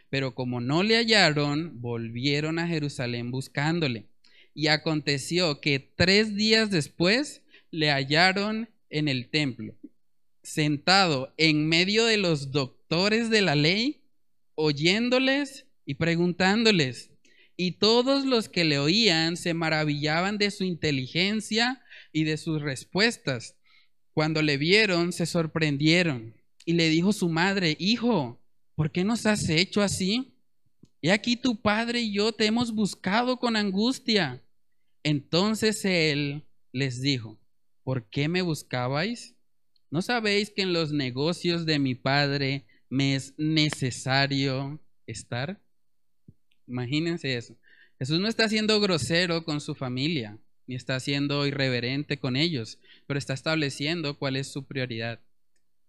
Pero 0.10 0.36
como 0.36 0.62
no 0.62 0.84
le 0.84 0.98
hallaron, 0.98 1.82
volvieron 1.82 2.60
a 2.60 2.68
Jerusalén 2.68 3.32
buscándole. 3.32 4.11
Y 4.54 4.68
aconteció 4.68 5.62
que 5.62 5.80
tres 5.80 6.36
días 6.36 6.72
después 6.72 7.42
le 7.72 7.90
hallaron 7.90 8.70
en 8.90 9.08
el 9.08 9.30
templo 9.30 9.76
sentado 10.44 11.34
en 11.38 11.68
medio 11.68 12.06
de 12.06 12.18
los 12.18 12.52
doctores 12.52 13.30
de 13.30 13.42
la 13.42 13.56
ley, 13.56 14.02
oyéndoles 14.56 15.66
y 15.86 15.96
preguntándoles. 15.96 17.12
Y 17.58 17.74
todos 17.74 18.26
los 18.26 18.50
que 18.50 18.64
le 18.64 18.80
oían 18.80 19.38
se 19.38 19.54
maravillaban 19.54 20.38
de 20.38 20.52
su 20.52 20.64
inteligencia 20.64 21.82
y 22.12 22.24
de 22.24 22.38
sus 22.38 22.62
respuestas. 22.62 23.56
Cuando 24.14 24.42
le 24.42 24.58
vieron, 24.58 25.14
se 25.14 25.26
sorprendieron. 25.26 26.34
Y 26.66 26.74
le 26.74 26.90
dijo 26.90 27.14
su 27.14 27.30
madre, 27.30 27.76
Hijo, 27.80 28.42
¿por 28.76 28.92
qué 28.92 29.04
nos 29.04 29.26
has 29.26 29.48
hecho 29.50 29.82
así? 29.82 30.34
He 31.02 31.12
aquí 31.12 31.36
tu 31.36 31.60
padre 31.60 32.02
y 32.02 32.14
yo 32.14 32.32
te 32.32 32.46
hemos 32.46 32.72
buscado 32.74 33.38
con 33.38 33.56
angustia. 33.56 34.44
Entonces 35.04 35.84
él 35.84 36.44
les 36.72 37.02
dijo, 37.02 37.40
¿por 37.84 38.08
qué 38.10 38.28
me 38.28 38.42
buscabais? 38.42 39.36
¿No 39.90 40.02
sabéis 40.02 40.52
que 40.52 40.62
en 40.62 40.74
los 40.74 40.92
negocios 40.94 41.66
de 41.66 41.80
mi 41.80 41.96
Padre 41.96 42.66
me 42.90 43.16
es 43.16 43.34
necesario 43.38 44.80
estar? 45.06 45.60
Imagínense 46.68 47.36
eso. 47.36 47.58
Jesús 48.00 48.20
no 48.20 48.30
está 48.30 48.48
siendo 48.48 48.80
grosero 48.80 49.44
con 49.44 49.60
su 49.60 49.76
familia, 49.76 50.38
ni 50.66 50.76
está 50.76 51.00
siendo 51.00 51.46
irreverente 51.46 52.20
con 52.20 52.36
ellos, 52.36 52.80
pero 53.06 53.18
está 53.18 53.34
estableciendo 53.34 54.18
cuál 54.18 54.38
es 54.38 54.48
su 54.48 54.66
prioridad. 54.66 55.20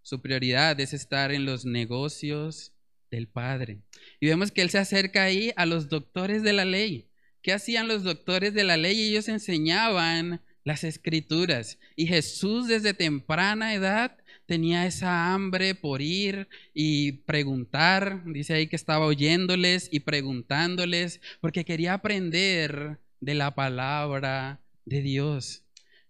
Su 0.03 0.21
prioridad 0.21 0.81
es 0.81 0.93
estar 0.95 1.31
en 1.31 1.45
los 1.45 1.65
negocios 1.65 2.72
del 3.13 3.29
Padre. 3.29 3.79
Y 4.19 4.27
vemos 4.27 4.51
que 4.51 4.63
Él 4.63 4.71
se 4.71 4.79
acerca 4.79 5.23
ahí 5.23 5.53
a 5.55 5.67
los 5.67 5.89
doctores 5.89 6.43
de 6.43 6.53
la 6.53 6.65
ley. 6.65 7.07
¿Qué 7.43 7.53
hacían 7.53 7.87
los 7.87 8.03
doctores 8.03 8.55
de 8.55 8.65
la 8.65 8.77
ley? 8.77 9.01
Ellos 9.01 9.29
enseñaban 9.29 10.41
las 10.65 10.83
escrituras. 10.83 11.79
Y 11.95 12.07
Jesús 12.07 12.69
desde 12.69 12.95
temprana 12.95 13.75
edad 13.75 14.17
tenía 14.47 14.87
esa 14.87 15.33
hambre 15.33 15.75
por 15.75 16.01
ir 16.01 16.49
y 16.73 17.13
preguntar. 17.13 18.23
Dice 18.25 18.55
ahí 18.55 18.67
que 18.67 18.77
estaba 18.77 19.07
oyéndoles 19.07 19.89
y 19.93 20.01
preguntándoles 20.01 21.21
porque 21.41 21.65
quería 21.65 21.95
aprender 21.95 22.99
de 23.21 23.35
la 23.35 23.55
palabra 23.55 24.61
de 24.87 25.03
Dios. 25.03 25.65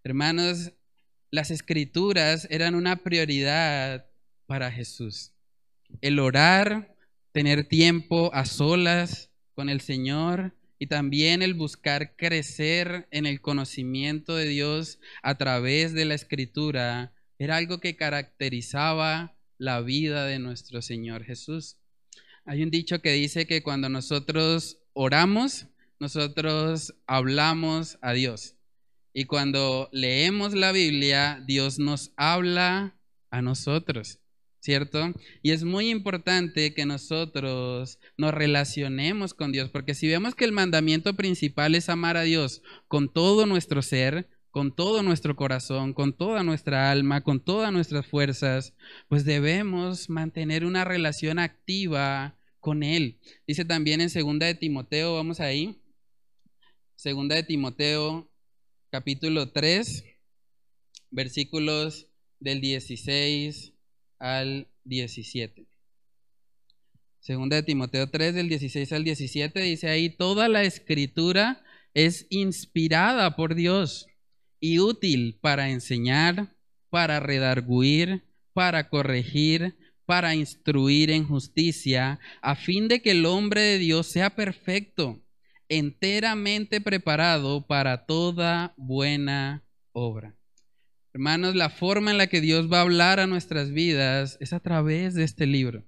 Hermanos, 0.05 0.73
las 1.31 1.51
escrituras 1.51 2.47
eran 2.51 2.75
una 2.75 2.97
prioridad 2.97 4.07
para 4.47 4.71
Jesús. 4.71 5.33
El 6.01 6.19
orar, 6.19 6.92
tener 7.33 7.65
tiempo 7.65 8.31
a 8.35 8.45
solas 8.45 9.31
con 9.55 9.69
el 9.69 9.81
Señor, 9.81 10.55
y 10.79 10.89
también 10.89 11.43
el 11.43 11.55
buscar 11.55 12.17
crecer 12.17 13.07
en 13.13 13.25
el 13.25 13.41
conocimiento 13.41 14.35
de 14.35 14.49
Dios 14.49 14.99
a 15.23 15.37
través 15.37 15.93
de 15.93 16.05
la 16.05 16.15
escritura 16.15 17.13
era 17.39 17.57
algo 17.57 17.79
que 17.79 17.95
caracterizaba 17.95 19.37
la 19.59 19.81
vida 19.81 20.27
de 20.27 20.41
nuestro 20.41 20.83
Señor 20.83 21.23
Jesús. 21.23 21.77
Hay 22.45 22.65
un 22.65 22.71
dicho 22.71 23.01
que 23.01 23.13
dice 23.13 23.47
que 23.47 23.63
cuando 23.63 23.89
nosotros 23.89 24.79
oramos, 24.93 25.67
nosotros 26.01 26.95
hablamos 27.07 27.99
a 28.03 28.13
Dios. 28.13 28.57
Y 29.15 29.27
cuando 29.27 29.89
leemos 29.93 30.53
la 30.53 30.73
Biblia, 30.73 31.41
Dios 31.47 31.79
nos 31.79 32.13
habla 32.17 32.97
a 33.31 33.41
nosotros. 33.41 34.19
¿Cierto? 34.63 35.13
Y 35.43 35.51
es 35.51 35.65
muy 35.65 35.91
importante 35.91 36.73
que 36.73 36.87
nosotros 36.87 37.99
nos 38.17 38.33
relacionemos 38.33 39.35
con 39.35 39.51
Dios, 39.51 39.71
porque 39.71 39.95
si 39.95 40.07
vemos 40.07 40.37
que 40.37 40.45
el 40.45 40.53
mandamiento 40.53 41.17
principal 41.17 41.75
es 41.75 41.89
amar 41.89 42.17
a 42.17 42.23
Dios 42.23 42.63
con 42.87 43.13
todo 43.13 43.45
nuestro 43.45 43.83
ser, 43.83 44.29
con 44.53 44.75
todo 44.75 45.03
nuestro 45.03 45.35
corazón, 45.35 45.95
con 45.95 46.17
toda 46.17 46.45
nuestra 46.45 46.93
alma, 46.93 47.23
con 47.25 47.41
todas 47.41 47.73
nuestras 47.73 48.07
fuerzas, 48.07 48.75
pues 49.09 49.25
debemos 49.25 50.09
mantener 50.09 50.65
una 50.65 50.85
relación 50.85 51.41
activa 51.41 52.39
con 52.61 52.85
Él. 52.85 53.19
Dice 53.49 53.65
también 53.65 54.01
en 54.01 54.11
segunda 54.11 54.47
de 54.47 54.55
Timoteo, 54.55 55.17
vamos 55.17 55.41
ahí, 55.41 55.83
segunda 56.95 57.35
de 57.35 57.43
Timoteo, 57.43 58.31
capítulo 58.91 59.51
3, 59.51 60.05
versículos 61.11 62.07
del 62.39 62.61
16 62.61 63.72
al 64.23 64.69
17. 64.85 65.67
Segunda 67.19 67.57
de 67.57 67.63
Timoteo 67.65 68.09
3, 68.09 68.35
del 68.35 68.49
16 68.49 68.93
al 68.93 69.05
17, 69.05 69.61
dice 69.61 69.89
ahí, 69.89 70.11
toda 70.11 70.49
la 70.49 70.63
escritura 70.63 71.63
es 71.93 72.27
inspirada 72.31 73.37
por 73.37 73.55
Dios 73.55 74.07
y 74.61 74.79
útil 74.79 75.39
para 75.41 75.71
enseñar, 75.71 76.55
para 76.89 77.21
redarguir, 77.21 78.25
para 78.53 78.89
corregir, 78.89 79.77
para 80.07 80.35
instruir 80.35 81.11
en 81.11 81.27
justicia, 81.27 82.21
a 82.43 82.55
fin 82.55 82.87
de 82.87 83.03
que 83.03 83.11
el 83.11 83.27
hombre 83.27 83.61
de 83.61 83.79
Dios 83.79 84.07
sea 84.07 84.37
perfecto, 84.37 85.21
enteramente 85.69 86.81
preparado 86.81 87.67
para 87.67 88.07
toda 88.07 88.73
buena 88.77 89.65
obra. 89.93 90.37
Hermanos, 91.15 91.55
la 91.55 91.69
forma 91.69 92.11
en 92.11 92.17
la 92.17 92.27
que 92.27 92.41
Dios 92.41 92.73
va 92.73 92.79
a 92.79 92.83
hablar 92.83 93.21
a 93.21 93.27
nuestras 93.27 93.71
vidas 93.71 94.39
es 94.41 94.55
a 94.55 94.61
través 94.61 95.13
de 95.15 95.25
este 95.25 95.47
libro. 95.47 95.85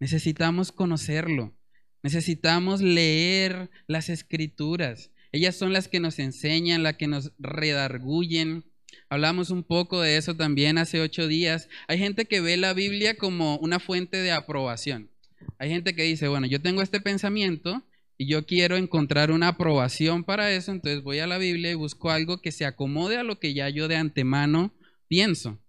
Necesitamos 0.00 0.72
conocerlo. 0.72 1.54
Necesitamos 2.02 2.80
leer 2.80 3.70
las 3.86 4.08
escrituras. 4.08 5.10
Ellas 5.32 5.54
son 5.54 5.74
las 5.74 5.86
que 5.86 6.00
nos 6.00 6.18
enseñan, 6.18 6.82
las 6.82 6.96
que 6.96 7.08
nos 7.08 7.32
redarguyen. 7.38 8.64
Hablamos 9.10 9.50
un 9.50 9.64
poco 9.64 10.00
de 10.00 10.16
eso 10.16 10.34
también 10.34 10.78
hace 10.78 11.02
ocho 11.02 11.28
días. 11.28 11.68
Hay 11.86 11.98
gente 11.98 12.24
que 12.24 12.40
ve 12.40 12.56
la 12.56 12.72
Biblia 12.72 13.18
como 13.18 13.58
una 13.58 13.80
fuente 13.80 14.16
de 14.16 14.32
aprobación. 14.32 15.10
Hay 15.58 15.68
gente 15.68 15.94
que 15.94 16.04
dice, 16.04 16.28
bueno, 16.28 16.46
yo 16.46 16.62
tengo 16.62 16.80
este 16.80 17.02
pensamiento 17.02 17.82
y 18.22 18.26
yo 18.26 18.46
quiero 18.46 18.76
encontrar 18.76 19.32
una 19.32 19.48
aprobación 19.48 20.22
para 20.22 20.52
eso, 20.52 20.70
entonces 20.70 21.02
voy 21.02 21.18
a 21.18 21.26
la 21.26 21.38
Biblia 21.38 21.72
y 21.72 21.74
busco 21.74 22.08
algo 22.12 22.40
que 22.40 22.52
se 22.52 22.64
acomode 22.64 23.16
a 23.16 23.24
lo 23.24 23.40
que 23.40 23.52
ya 23.52 23.68
yo 23.68 23.88
de 23.88 23.96
antemano 23.96 24.72
pienso. 25.08 25.60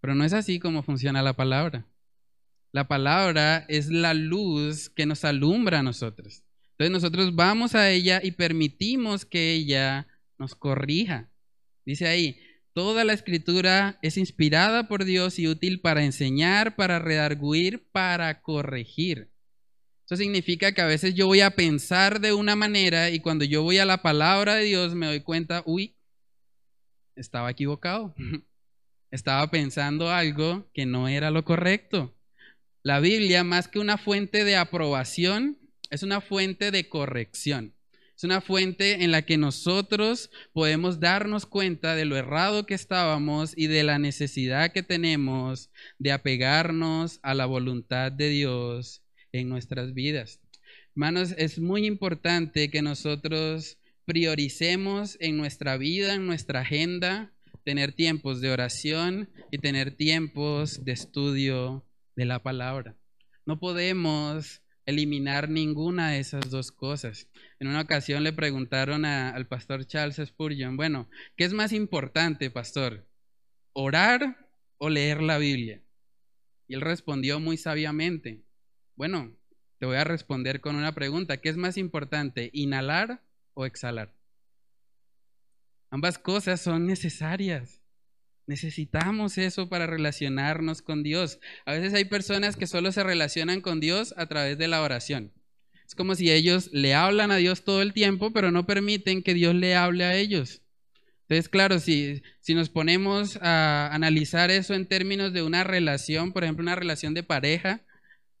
Pero 0.00 0.14
no 0.14 0.22
es 0.22 0.32
así 0.32 0.60
como 0.60 0.84
funciona 0.84 1.22
la 1.22 1.32
palabra. 1.32 1.88
La 2.70 2.86
palabra 2.86 3.66
es 3.68 3.88
la 3.88 4.14
luz 4.14 4.90
que 4.90 5.06
nos 5.06 5.24
alumbra 5.24 5.80
a 5.80 5.82
nosotros. 5.82 6.44
Entonces 6.70 6.92
nosotros 6.92 7.34
vamos 7.34 7.74
a 7.74 7.90
ella 7.90 8.20
y 8.22 8.30
permitimos 8.30 9.24
que 9.24 9.54
ella 9.54 10.06
nos 10.38 10.54
corrija. 10.54 11.32
Dice 11.84 12.06
ahí, 12.06 12.38
toda 12.74 13.02
la 13.02 13.12
escritura 13.12 13.98
es 14.02 14.18
inspirada 14.18 14.86
por 14.86 15.04
Dios 15.04 15.40
y 15.40 15.48
útil 15.48 15.80
para 15.80 16.04
enseñar, 16.04 16.76
para 16.76 17.00
redarguir, 17.00 17.88
para 17.90 18.40
corregir. 18.40 19.32
Eso 20.08 20.16
significa 20.16 20.72
que 20.72 20.80
a 20.80 20.86
veces 20.86 21.14
yo 21.14 21.26
voy 21.26 21.42
a 21.42 21.50
pensar 21.50 22.18
de 22.18 22.32
una 22.32 22.56
manera 22.56 23.10
y 23.10 23.20
cuando 23.20 23.44
yo 23.44 23.62
voy 23.62 23.76
a 23.76 23.84
la 23.84 24.00
palabra 24.00 24.54
de 24.54 24.64
Dios 24.64 24.94
me 24.94 25.04
doy 25.04 25.20
cuenta, 25.20 25.62
uy, 25.66 25.96
estaba 27.14 27.50
equivocado. 27.50 28.14
Estaba 29.10 29.50
pensando 29.50 30.10
algo 30.10 30.70
que 30.72 30.86
no 30.86 31.08
era 31.08 31.30
lo 31.30 31.44
correcto. 31.44 32.14
La 32.82 33.00
Biblia, 33.00 33.44
más 33.44 33.68
que 33.68 33.78
una 33.78 33.98
fuente 33.98 34.44
de 34.44 34.56
aprobación, 34.56 35.58
es 35.90 36.02
una 36.02 36.22
fuente 36.22 36.70
de 36.70 36.88
corrección. 36.88 37.74
Es 38.16 38.24
una 38.24 38.40
fuente 38.40 39.04
en 39.04 39.10
la 39.10 39.22
que 39.22 39.36
nosotros 39.36 40.30
podemos 40.54 41.00
darnos 41.00 41.44
cuenta 41.44 41.94
de 41.94 42.06
lo 42.06 42.16
errado 42.16 42.64
que 42.64 42.74
estábamos 42.74 43.52
y 43.56 43.66
de 43.66 43.82
la 43.82 43.98
necesidad 43.98 44.72
que 44.72 44.82
tenemos 44.82 45.70
de 45.98 46.12
apegarnos 46.12 47.20
a 47.22 47.34
la 47.34 47.44
voluntad 47.44 48.10
de 48.10 48.30
Dios 48.30 49.02
en 49.32 49.48
nuestras 49.48 49.94
vidas. 49.94 50.40
Hermanos, 50.94 51.34
es 51.38 51.58
muy 51.58 51.86
importante 51.86 52.70
que 52.70 52.82
nosotros 52.82 53.78
prioricemos 54.04 55.16
en 55.20 55.36
nuestra 55.36 55.76
vida, 55.76 56.14
en 56.14 56.26
nuestra 56.26 56.60
agenda, 56.60 57.32
tener 57.64 57.92
tiempos 57.92 58.40
de 58.40 58.50
oración 58.50 59.30
y 59.50 59.58
tener 59.58 59.92
tiempos 59.92 60.84
de 60.84 60.92
estudio 60.92 61.86
de 62.16 62.24
la 62.24 62.42
palabra. 62.42 62.96
No 63.44 63.60
podemos 63.60 64.62
eliminar 64.86 65.50
ninguna 65.50 66.12
de 66.12 66.20
esas 66.20 66.48
dos 66.48 66.72
cosas. 66.72 67.28
En 67.60 67.68
una 67.68 67.82
ocasión 67.82 68.24
le 68.24 68.32
preguntaron 68.32 69.04
al 69.04 69.46
pastor 69.46 69.86
Charles 69.86 70.16
Spurgeon, 70.16 70.78
bueno, 70.78 71.10
¿qué 71.36 71.44
es 71.44 71.52
más 71.52 71.74
importante, 71.74 72.50
pastor? 72.50 73.06
¿Orar 73.74 74.48
o 74.78 74.88
leer 74.88 75.22
la 75.22 75.36
Biblia? 75.36 75.82
Y 76.66 76.74
él 76.74 76.80
respondió 76.80 77.38
muy 77.38 77.58
sabiamente, 77.58 78.40
bueno, 78.98 79.32
te 79.78 79.86
voy 79.86 79.96
a 79.96 80.02
responder 80.02 80.60
con 80.60 80.74
una 80.74 80.92
pregunta, 80.92 81.36
¿qué 81.36 81.50
es 81.50 81.56
más 81.56 81.76
importante, 81.78 82.50
inhalar 82.52 83.22
o 83.54 83.64
exhalar? 83.64 84.12
Ambas 85.88 86.18
cosas 86.18 86.60
son 86.60 86.84
necesarias. 86.84 87.80
Necesitamos 88.48 89.38
eso 89.38 89.68
para 89.68 89.86
relacionarnos 89.86 90.82
con 90.82 91.04
Dios. 91.04 91.38
A 91.64 91.74
veces 91.74 91.94
hay 91.94 92.06
personas 92.06 92.56
que 92.56 92.66
solo 92.66 92.90
se 92.90 93.04
relacionan 93.04 93.60
con 93.60 93.78
Dios 93.78 94.14
a 94.16 94.26
través 94.26 94.58
de 94.58 94.66
la 94.66 94.82
oración. 94.82 95.32
Es 95.86 95.94
como 95.94 96.16
si 96.16 96.32
ellos 96.32 96.68
le 96.72 96.94
hablan 96.94 97.30
a 97.30 97.36
Dios 97.36 97.62
todo 97.62 97.82
el 97.82 97.92
tiempo, 97.92 98.32
pero 98.32 98.50
no 98.50 98.66
permiten 98.66 99.22
que 99.22 99.32
Dios 99.32 99.54
le 99.54 99.76
hable 99.76 100.04
a 100.04 100.16
ellos. 100.16 100.62
Entonces, 101.28 101.48
claro, 101.48 101.78
si, 101.78 102.22
si 102.40 102.54
nos 102.54 102.68
ponemos 102.68 103.38
a 103.42 103.94
analizar 103.94 104.50
eso 104.50 104.74
en 104.74 104.88
términos 104.88 105.32
de 105.32 105.42
una 105.42 105.62
relación, 105.62 106.32
por 106.32 106.42
ejemplo, 106.42 106.64
una 106.64 106.74
relación 106.74 107.14
de 107.14 107.22
pareja, 107.22 107.84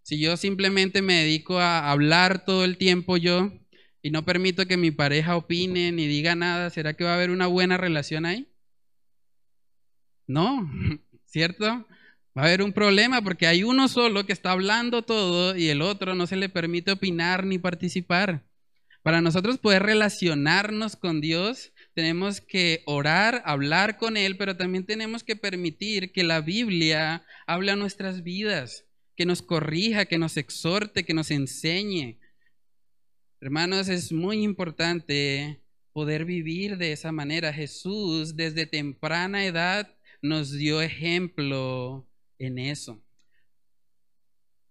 si 0.08 0.18
yo 0.18 0.38
simplemente 0.38 1.02
me 1.02 1.16
dedico 1.16 1.58
a 1.58 1.90
hablar 1.90 2.46
todo 2.46 2.64
el 2.64 2.78
tiempo 2.78 3.18
yo 3.18 3.52
y 4.00 4.10
no 4.10 4.24
permito 4.24 4.64
que 4.64 4.78
mi 4.78 4.90
pareja 4.90 5.36
opine 5.36 5.92
ni 5.92 6.06
diga 6.06 6.34
nada, 6.34 6.70
¿será 6.70 6.94
que 6.94 7.04
va 7.04 7.10
a 7.10 7.16
haber 7.16 7.28
una 7.28 7.46
buena 7.46 7.76
relación 7.76 8.24
ahí? 8.24 8.48
No, 10.26 10.66
¿cierto? 11.26 11.66
Va 11.66 12.42
a 12.42 12.44
haber 12.46 12.62
un 12.62 12.72
problema 12.72 13.20
porque 13.20 13.46
hay 13.46 13.64
uno 13.64 13.86
solo 13.86 14.24
que 14.24 14.32
está 14.32 14.52
hablando 14.52 15.02
todo 15.02 15.54
y 15.54 15.68
el 15.68 15.82
otro 15.82 16.14
no 16.14 16.26
se 16.26 16.36
le 16.36 16.48
permite 16.48 16.92
opinar 16.92 17.44
ni 17.44 17.58
participar. 17.58 18.46
Para 19.02 19.20
nosotros 19.20 19.58
poder 19.58 19.82
relacionarnos 19.82 20.96
con 20.96 21.20
Dios, 21.20 21.74
tenemos 21.92 22.40
que 22.40 22.82
orar, 22.86 23.42
hablar 23.44 23.98
con 23.98 24.16
Él, 24.16 24.38
pero 24.38 24.56
también 24.56 24.86
tenemos 24.86 25.22
que 25.22 25.36
permitir 25.36 26.12
que 26.12 26.24
la 26.24 26.40
Biblia 26.40 27.26
hable 27.46 27.72
a 27.72 27.76
nuestras 27.76 28.22
vidas, 28.22 28.87
que 29.18 29.26
nos 29.26 29.42
corrija, 29.42 30.06
que 30.06 30.16
nos 30.16 30.36
exhorte, 30.36 31.04
que 31.04 31.12
nos 31.12 31.32
enseñe. 31.32 32.20
Hermanos, 33.40 33.88
es 33.88 34.12
muy 34.12 34.44
importante 34.44 35.60
poder 35.92 36.24
vivir 36.24 36.76
de 36.76 36.92
esa 36.92 37.10
manera. 37.10 37.52
Jesús 37.52 38.36
desde 38.36 38.64
temprana 38.64 39.44
edad 39.44 39.92
nos 40.22 40.52
dio 40.52 40.80
ejemplo 40.80 42.08
en 42.38 42.60
eso. 42.60 43.02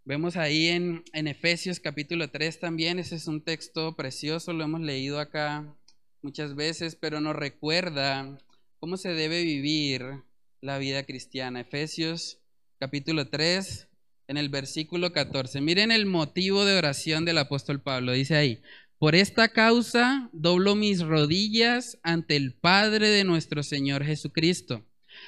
Vemos 0.06 0.38
ahí 0.38 0.68
en, 0.68 1.04
Efesios 1.12 1.82
capítulo 1.82 2.30
3 2.30 2.62
también, 2.62 3.00
ese 3.00 3.16
es 3.16 3.28
un 3.28 3.42
texto 3.44 3.98
precioso, 3.98 4.54
lo 4.54 4.64
hemos 4.64 4.80
leído 4.80 5.20
acá 5.20 5.76
muchas 6.22 6.56
veces, 6.56 6.96
pero 6.96 7.20
nos 7.20 7.36
recuerda 7.36 8.38
cómo 8.80 8.96
se 8.96 9.10
debe 9.10 9.44
vivir 9.44 10.24
la 10.62 10.78
vida 10.78 11.04
cristiana. 11.04 11.60
Efesios 11.60 12.40
capítulo 12.80 13.28
3, 13.28 13.90
en 14.28 14.38
el 14.38 14.50
versículo 14.50 15.12
14. 15.12 15.62
Miren 15.62 15.92
el 15.92 16.06
motivo 16.06 16.66
de 16.66 16.78
oración 16.78 17.26
del 17.26 17.38
apóstol 17.38 17.82
Pablo, 17.82 18.14
dice 18.14 18.36
ahí, 18.36 18.62
por 19.00 19.16
esta 19.16 19.50
causa 19.50 20.30
doblo 20.34 20.76
mis 20.76 21.02
rodillas 21.02 21.98
ante 22.04 22.36
el 22.36 22.54
Padre 22.54 23.10
de 23.10 23.24
nuestro 23.24 23.64
Señor 23.64 24.04
Jesucristo 24.04 24.84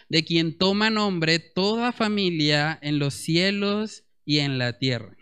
de 0.09 0.23
quien 0.23 0.57
toma 0.57 0.89
nombre 0.89 1.39
toda 1.39 1.91
familia 1.91 2.79
en 2.81 2.99
los 2.99 3.13
cielos 3.13 4.03
y 4.25 4.39
en 4.39 4.57
la 4.57 4.77
tierra. 4.77 5.15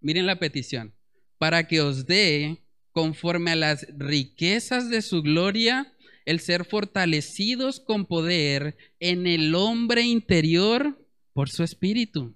Miren 0.00 0.26
la 0.26 0.38
petición, 0.38 0.94
para 1.38 1.66
que 1.66 1.80
os 1.80 2.06
dé, 2.06 2.62
conforme 2.92 3.52
a 3.52 3.56
las 3.56 3.86
riquezas 3.96 4.90
de 4.90 5.02
su 5.02 5.22
gloria, 5.22 5.92
el 6.24 6.40
ser 6.40 6.64
fortalecidos 6.64 7.80
con 7.80 8.06
poder 8.06 8.76
en 9.00 9.26
el 9.26 9.54
hombre 9.54 10.02
interior 10.02 10.98
por 11.32 11.50
su 11.50 11.62
espíritu, 11.62 12.34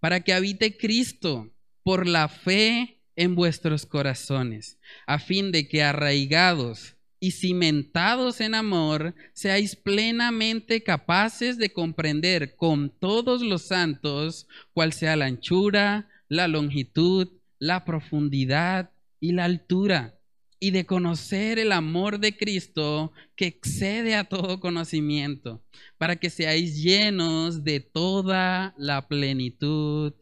para 0.00 0.20
que 0.20 0.32
habite 0.32 0.76
Cristo 0.76 1.50
por 1.82 2.06
la 2.06 2.28
fe 2.28 3.00
en 3.16 3.34
vuestros 3.34 3.86
corazones, 3.86 4.78
a 5.06 5.18
fin 5.18 5.50
de 5.50 5.68
que 5.68 5.82
arraigados 5.82 6.96
y 7.20 7.32
cimentados 7.32 8.40
en 8.40 8.54
amor, 8.54 9.14
seáis 9.32 9.74
plenamente 9.74 10.82
capaces 10.82 11.58
de 11.58 11.72
comprender 11.72 12.54
con 12.54 12.90
todos 12.90 13.42
los 13.42 13.62
santos 13.66 14.46
cuál 14.72 14.92
sea 14.92 15.16
la 15.16 15.24
anchura, 15.26 16.08
la 16.28 16.46
longitud, 16.46 17.28
la 17.58 17.84
profundidad 17.84 18.90
y 19.20 19.32
la 19.32 19.46
altura, 19.46 20.17
y 20.60 20.72
de 20.72 20.86
conocer 20.86 21.58
el 21.58 21.72
amor 21.72 22.18
de 22.18 22.36
Cristo 22.36 23.12
que 23.36 23.46
excede 23.46 24.14
a 24.14 24.24
todo 24.24 24.60
conocimiento, 24.60 25.62
para 25.98 26.16
que 26.16 26.30
seáis 26.30 26.82
llenos 26.82 27.64
de 27.64 27.80
toda 27.80 28.74
la 28.76 29.08
plenitud 29.08 30.14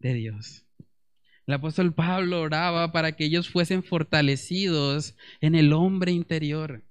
de 0.00 0.14
Dios. 0.14 0.64
El 1.46 1.54
apóstol 1.54 1.94
Pablo 1.94 2.40
oraba 2.40 2.90
para 2.90 3.12
que 3.12 3.24
ellos 3.24 3.48
fuesen 3.48 3.84
fortalecidos 3.84 5.14
en 5.40 5.54
el 5.54 5.72
hombre 5.72 6.10
interior. 6.10 6.84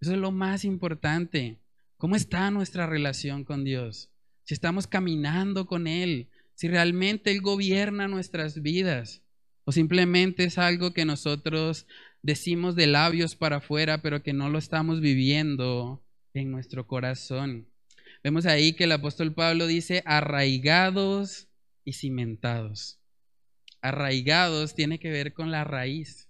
Eso 0.00 0.12
es 0.12 0.18
lo 0.18 0.32
más 0.32 0.64
importante. 0.64 1.58
¿Cómo 1.96 2.14
está 2.14 2.50
nuestra 2.50 2.86
relación 2.86 3.44
con 3.44 3.64
Dios? 3.64 4.10
Si 4.44 4.52
estamos 4.52 4.86
caminando 4.86 5.66
con 5.66 5.86
Él, 5.86 6.28
si 6.54 6.68
realmente 6.68 7.30
Él 7.30 7.40
gobierna 7.40 8.06
nuestras 8.06 8.60
vidas, 8.60 9.22
o 9.64 9.72
simplemente 9.72 10.44
es 10.44 10.58
algo 10.58 10.92
que 10.92 11.04
nosotros 11.04 11.86
decimos 12.26 12.76
de 12.76 12.86
labios 12.86 13.36
para 13.36 13.56
afuera, 13.56 14.02
pero 14.02 14.22
que 14.22 14.32
no 14.32 14.50
lo 14.50 14.58
estamos 14.58 15.00
viviendo 15.00 16.04
en 16.34 16.50
nuestro 16.50 16.86
corazón. 16.86 17.68
Vemos 18.22 18.44
ahí 18.46 18.74
que 18.74 18.84
el 18.84 18.92
apóstol 18.92 19.32
Pablo 19.32 19.66
dice 19.66 20.02
arraigados 20.04 21.48
y 21.84 21.94
cimentados 21.94 23.00
arraigados 23.86 24.74
tiene 24.74 24.98
que 24.98 25.10
ver 25.10 25.32
con 25.32 25.52
la 25.52 25.62
raíz. 25.62 26.28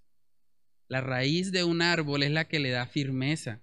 La 0.88 1.00
raíz 1.00 1.52
de 1.52 1.64
un 1.64 1.80
árbol 1.80 2.22
es 2.22 2.30
la 2.30 2.48
que 2.48 2.58
le 2.58 2.70
da 2.70 2.86
firmeza, 2.86 3.62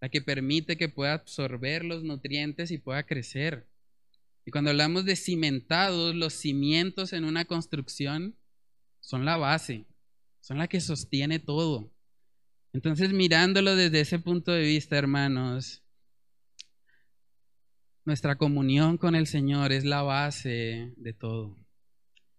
la 0.00 0.08
que 0.08 0.22
permite 0.22 0.78
que 0.78 0.88
pueda 0.88 1.12
absorber 1.12 1.84
los 1.84 2.02
nutrientes 2.02 2.70
y 2.70 2.78
pueda 2.78 3.04
crecer. 3.04 3.68
Y 4.46 4.50
cuando 4.50 4.70
hablamos 4.70 5.04
de 5.04 5.16
cimentados, 5.16 6.14
los 6.14 6.32
cimientos 6.32 7.12
en 7.12 7.24
una 7.24 7.44
construcción 7.44 8.34
son 9.00 9.26
la 9.26 9.36
base, 9.36 9.84
son 10.44 10.58
la 10.58 10.68
que 10.68 10.82
sostiene 10.82 11.38
todo. 11.38 11.90
Entonces, 12.74 13.14
mirándolo 13.14 13.76
desde 13.76 14.00
ese 14.00 14.18
punto 14.18 14.52
de 14.52 14.60
vista, 14.60 14.98
hermanos, 14.98 15.82
nuestra 18.04 18.36
comunión 18.36 18.98
con 18.98 19.14
el 19.14 19.26
Señor 19.26 19.72
es 19.72 19.86
la 19.86 20.02
base 20.02 20.92
de 20.98 21.14
todo 21.14 21.56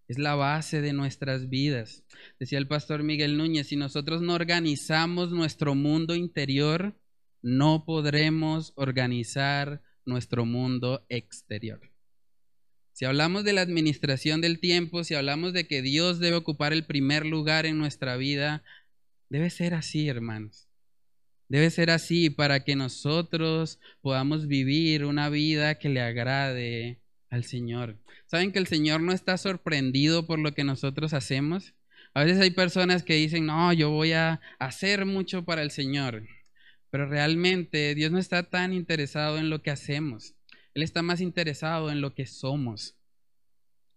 es 0.07 0.19
la 0.19 0.35
base 0.35 0.81
de 0.81 0.93
nuestras 0.93 1.49
vidas. 1.49 2.03
Decía 2.39 2.59
el 2.59 2.67
pastor 2.67 3.01
Miguel 3.01 3.37
Núñez, 3.37 3.69
si 3.69 3.75
nosotros 3.75 4.21
no 4.21 4.35
organizamos 4.35 5.31
nuestro 5.31 5.73
mundo 5.73 6.13
interior, 6.13 6.95
no 7.41 7.85
podremos 7.85 8.71
organizar 8.75 9.81
nuestro 10.05 10.45
mundo 10.45 11.07
exterior. 11.09 11.94
Si 12.95 13.03
hablamos 13.03 13.43
de 13.43 13.51
la 13.51 13.59
administración 13.59 14.39
del 14.39 14.61
tiempo, 14.61 15.03
si 15.03 15.15
hablamos 15.15 15.51
de 15.51 15.67
que 15.67 15.81
Dios 15.81 16.19
debe 16.19 16.37
ocupar 16.37 16.71
el 16.71 16.85
primer 16.85 17.25
lugar 17.25 17.65
en 17.65 17.77
nuestra 17.77 18.15
vida, 18.15 18.63
debe 19.27 19.49
ser 19.49 19.73
así, 19.73 20.07
hermanos. 20.07 20.69
Debe 21.49 21.69
ser 21.71 21.91
así 21.91 22.29
para 22.29 22.63
que 22.63 22.77
nosotros 22.77 23.81
podamos 23.99 24.47
vivir 24.47 25.03
una 25.03 25.27
vida 25.27 25.77
que 25.77 25.89
le 25.89 25.99
agrade 25.99 27.01
al 27.29 27.43
Señor. 27.43 27.97
¿Saben 28.27 28.53
que 28.53 28.59
el 28.59 28.67
Señor 28.67 29.01
no 29.01 29.11
está 29.11 29.37
sorprendido 29.37 30.25
por 30.25 30.39
lo 30.39 30.53
que 30.53 30.63
nosotros 30.63 31.13
hacemos? 31.13 31.73
A 32.13 32.23
veces 32.23 32.39
hay 32.39 32.51
personas 32.51 33.03
que 33.03 33.15
dicen, 33.15 33.45
no, 33.45 33.73
yo 33.73 33.89
voy 33.89 34.13
a 34.13 34.39
hacer 34.57 35.05
mucho 35.05 35.43
para 35.43 35.63
el 35.63 35.71
Señor. 35.71 36.25
Pero 36.91 37.09
realmente 37.09 37.93
Dios 37.93 38.09
no 38.13 38.19
está 38.19 38.49
tan 38.49 38.71
interesado 38.71 39.37
en 39.37 39.49
lo 39.49 39.61
que 39.61 39.71
hacemos. 39.71 40.34
Él 40.75 40.83
está 40.83 41.01
más 41.01 41.21
interesado 41.21 41.89
en 41.89 42.01
lo 42.01 42.13
que 42.13 42.25
somos, 42.25 42.97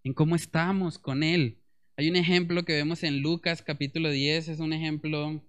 en 0.05 0.15
cómo 0.15 0.37
estamos 0.37 0.97
con 0.97 1.25
Él. 1.25 1.59
Hay 1.97 2.09
un 2.09 2.15
ejemplo 2.15 2.65
que 2.65 2.75
vemos 2.75 3.03
en 3.03 3.21
Lucas 3.21 3.63
capítulo 3.63 4.13
10, 4.13 4.47
es 4.47 4.61
un 4.61 4.73
ejemplo 4.73 5.43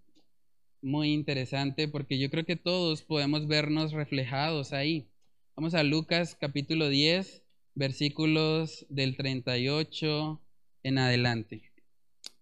muy 0.81 1.13
interesante 1.13 1.87
porque 1.87 2.17
yo 2.17 2.31
creo 2.31 2.45
que 2.45 2.55
todos 2.55 3.03
podemos 3.03 3.47
vernos 3.47 3.91
reflejados 3.91 4.73
ahí. 4.73 5.07
Vamos 5.55 5.75
a 5.75 5.83
Lucas 5.83 6.35
capítulo 6.35 6.89
10, 6.89 7.43
versículos 7.75 8.87
del 8.89 9.15
38 9.15 10.41
en 10.81 10.97
adelante. 10.97 11.61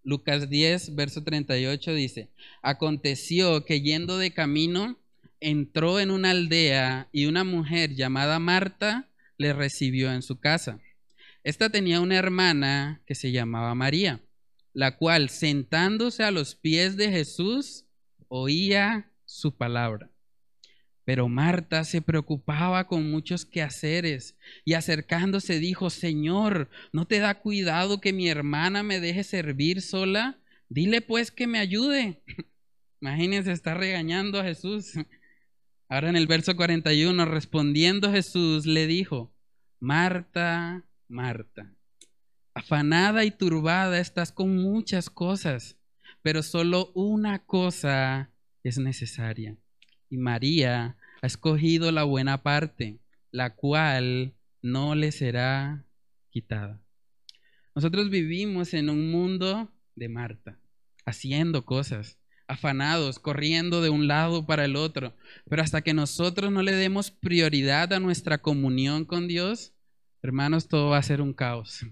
Lucas 0.02 0.50
10, 0.50 0.96
verso 0.96 1.26
38 1.26 1.94
dice, 1.94 2.30
aconteció 2.62 3.66
que 3.66 3.82
yendo 3.82 4.18
de 4.18 4.32
camino, 4.32 4.98
entró 5.40 6.00
en 6.00 6.12
una 6.12 6.32
aldea 6.32 7.10
y 7.12 7.26
una 7.26 7.44
mujer 7.44 7.96
llamada 7.96 8.40
Marta 8.40 9.10
le 9.38 9.54
recibió 9.54 10.12
en 10.12 10.22
su 10.22 10.40
casa. 10.40 10.80
Esta 11.44 11.70
tenía 11.70 12.02
una 12.02 12.18
hermana 12.18 13.02
que 13.06 13.16
se 13.16 13.32
llamaba 13.32 13.74
María, 13.76 14.22
la 14.74 14.98
cual 14.98 15.30
sentándose 15.30 16.24
a 16.24 16.32
los 16.32 16.56
pies 16.56 16.98
de 16.98 17.10
Jesús 17.10 17.86
oía 18.28 19.12
su 19.26 19.56
palabra. 19.56 20.12
Pero 21.06 21.30
Marta 21.30 21.86
se 21.86 22.02
preocupaba 22.02 22.86
con 22.88 23.10
muchos 23.10 23.46
quehaceres 23.46 24.38
y 24.66 24.74
acercándose 24.74 25.58
dijo, 25.60 25.90
Señor, 25.90 26.70
¿no 26.92 27.08
te 27.08 27.20
da 27.20 27.40
cuidado 27.40 28.02
que 28.02 28.12
mi 28.12 28.28
hermana 28.28 28.84
me 28.84 29.00
deje 29.00 29.24
servir 29.24 29.82
sola? 29.82 30.38
Dile 30.68 31.00
pues 31.00 31.32
que 31.32 31.48
me 31.48 31.60
ayude. 31.60 32.22
Imagínense, 33.02 33.54
está 33.54 33.74
regañando 33.74 34.38
a 34.38 34.44
Jesús. 34.44 34.96
Ahora 35.90 36.10
en 36.10 36.16
el 36.16 36.28
verso 36.28 36.56
41, 36.56 37.26
respondiendo 37.26 38.12
Jesús, 38.12 38.66
le 38.66 38.88
dijo, 38.88 39.34
Marta, 39.80 40.84
Marta, 41.08 41.74
afanada 42.54 43.24
y 43.24 43.32
turbada 43.32 44.00
estás 44.00 44.32
con 44.32 44.58
muchas 44.58 45.10
cosas, 45.10 45.78
pero 46.22 46.44
solo 46.44 46.92
una 46.94 47.46
cosa 47.46 48.32
es 48.64 48.78
necesaria 48.78 49.58
y 50.10 50.18
María 50.18 50.98
ha 51.22 51.28
escogido 51.28 51.92
la 51.92 52.04
buena 52.04 52.44
parte, 52.44 53.00
la 53.32 53.56
cual 53.56 54.36
no 54.62 54.96
le 54.96 55.12
será 55.12 55.86
quitada. 56.30 56.82
Nosotros 57.76 58.10
vivimos 58.10 58.74
en 58.74 58.90
un 58.90 59.12
mundo 59.12 59.72
de 59.96 60.10
Marta, 60.10 60.60
haciendo 61.06 61.66
cosas, 61.66 62.20
afanados, 62.48 63.20
corriendo 63.20 63.82
de 63.82 63.90
un 63.90 64.08
lado 64.08 64.46
para 64.46 64.66
el 64.66 64.76
otro, 64.76 65.16
pero 65.50 65.62
hasta 65.62 65.82
que 65.82 65.94
nosotros 65.94 66.52
no 66.52 66.62
le 66.62 66.74
demos 66.74 67.12
prioridad 67.12 67.94
a 67.94 68.00
nuestra 68.00 68.38
comunión 68.40 69.06
con 69.06 69.28
Dios, 69.28 69.74
hermanos, 70.22 70.68
todo 70.68 70.90
va 70.90 70.98
a 70.98 71.04
ser 71.04 71.22
un 71.22 71.34
caos. 71.34 71.86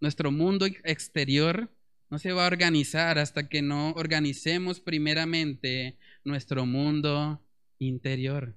Nuestro 0.00 0.30
mundo 0.30 0.66
exterior 0.84 1.70
no 2.10 2.18
se 2.18 2.32
va 2.32 2.44
a 2.44 2.48
organizar 2.48 3.18
hasta 3.18 3.48
que 3.48 3.62
no 3.62 3.90
organicemos 3.92 4.80
primeramente 4.80 5.98
nuestro 6.24 6.66
mundo 6.66 7.42
interior. 7.78 8.56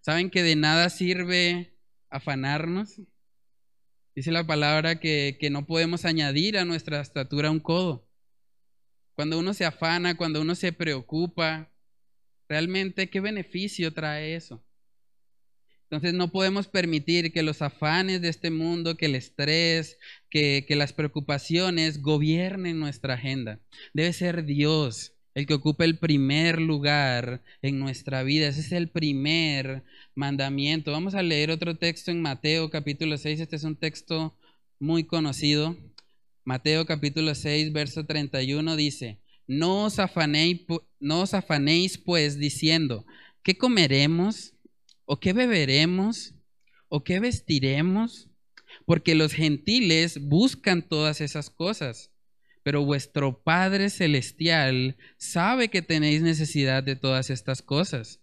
¿Saben 0.00 0.30
que 0.30 0.42
de 0.42 0.56
nada 0.56 0.90
sirve 0.90 1.74
afanarnos? 2.10 3.00
Dice 4.14 4.32
la 4.32 4.46
palabra 4.46 5.00
que, 5.00 5.38
que 5.40 5.50
no 5.50 5.66
podemos 5.66 6.04
añadir 6.04 6.58
a 6.58 6.64
nuestra 6.64 7.00
estatura 7.00 7.50
un 7.50 7.60
codo. 7.60 8.09
Cuando 9.14 9.38
uno 9.38 9.54
se 9.54 9.64
afana, 9.64 10.16
cuando 10.16 10.40
uno 10.40 10.54
se 10.54 10.72
preocupa, 10.72 11.70
realmente 12.48 13.10
qué 13.10 13.20
beneficio 13.20 13.92
trae 13.92 14.34
eso. 14.34 14.62
Entonces 15.84 16.14
no 16.14 16.30
podemos 16.30 16.68
permitir 16.68 17.32
que 17.32 17.42
los 17.42 17.62
afanes 17.62 18.22
de 18.22 18.28
este 18.28 18.50
mundo, 18.50 18.96
que 18.96 19.06
el 19.06 19.16
estrés, 19.16 19.98
que, 20.30 20.64
que, 20.66 20.76
las 20.76 20.92
preocupaciones 20.92 22.00
gobiernen 22.00 22.78
nuestra 22.78 23.14
agenda. 23.14 23.58
Debe 23.92 24.12
ser 24.12 24.44
Dios 24.44 25.14
el 25.34 25.46
que 25.46 25.54
ocupa 25.54 25.84
el 25.84 25.98
primer 25.98 26.60
lugar 26.60 27.42
en 27.62 27.78
nuestra 27.78 28.22
vida. 28.22 28.48
Ese 28.48 28.60
es 28.60 28.72
el 28.72 28.88
primer 28.88 29.84
mandamiento. 30.14 30.92
Vamos 30.92 31.14
a 31.14 31.22
leer 31.22 31.50
otro 31.50 31.76
texto 31.76 32.10
en 32.10 32.22
Mateo 32.22 32.70
capítulo 32.70 33.16
6. 33.16 33.40
Este 33.40 33.56
es 33.56 33.64
un 33.64 33.76
texto 33.76 34.36
muy 34.78 35.04
conocido. 35.04 35.76
Mateo 36.44 36.86
capítulo 36.86 37.34
6, 37.34 37.72
verso 37.72 38.06
31 38.06 38.76
dice, 38.76 39.20
no 39.46 39.84
os 39.84 39.98
afanéis, 39.98 40.62
no 40.98 41.22
os 41.22 41.34
afanéis 41.34 41.98
pues 41.98 42.38
diciendo, 42.38 43.04
¿qué 43.42 43.56
comeremos? 43.56 44.54
¿O 45.04 45.18
qué 45.18 45.32
beberemos? 45.32 46.34
¿O 46.88 47.04
qué 47.04 47.20
vestiremos? 47.20 48.28
Porque 48.86 49.14
los 49.14 49.32
gentiles 49.32 50.20
buscan 50.20 50.88
todas 50.88 51.20
esas 51.20 51.50
cosas 51.50 52.10
pero 52.62 52.84
vuestro 52.84 53.42
Padre 53.42 53.90
Celestial 53.90 54.96
sabe 55.16 55.68
que 55.68 55.82
tenéis 55.82 56.22
necesidad 56.22 56.82
de 56.82 56.96
todas 56.96 57.30
estas 57.30 57.62
cosas. 57.62 58.20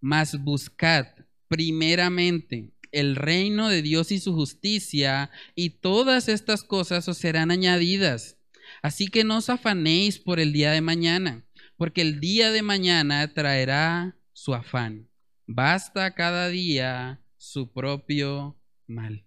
Mas 0.00 0.42
buscad 0.42 1.06
primeramente 1.48 2.70
el 2.92 3.16
reino 3.16 3.68
de 3.68 3.82
Dios 3.82 4.12
y 4.12 4.18
su 4.18 4.34
justicia, 4.34 5.30
y 5.54 5.70
todas 5.70 6.28
estas 6.28 6.62
cosas 6.62 7.08
os 7.08 7.18
serán 7.18 7.50
añadidas. 7.50 8.38
Así 8.82 9.08
que 9.08 9.24
no 9.24 9.38
os 9.38 9.50
afanéis 9.50 10.18
por 10.18 10.40
el 10.40 10.52
día 10.52 10.72
de 10.72 10.80
mañana, 10.80 11.44
porque 11.76 12.02
el 12.02 12.20
día 12.20 12.52
de 12.52 12.62
mañana 12.62 13.32
traerá 13.32 14.16
su 14.32 14.54
afán. 14.54 15.08
Basta 15.46 16.14
cada 16.14 16.48
día 16.48 17.20
su 17.36 17.72
propio 17.72 18.60
mal. 18.86 19.24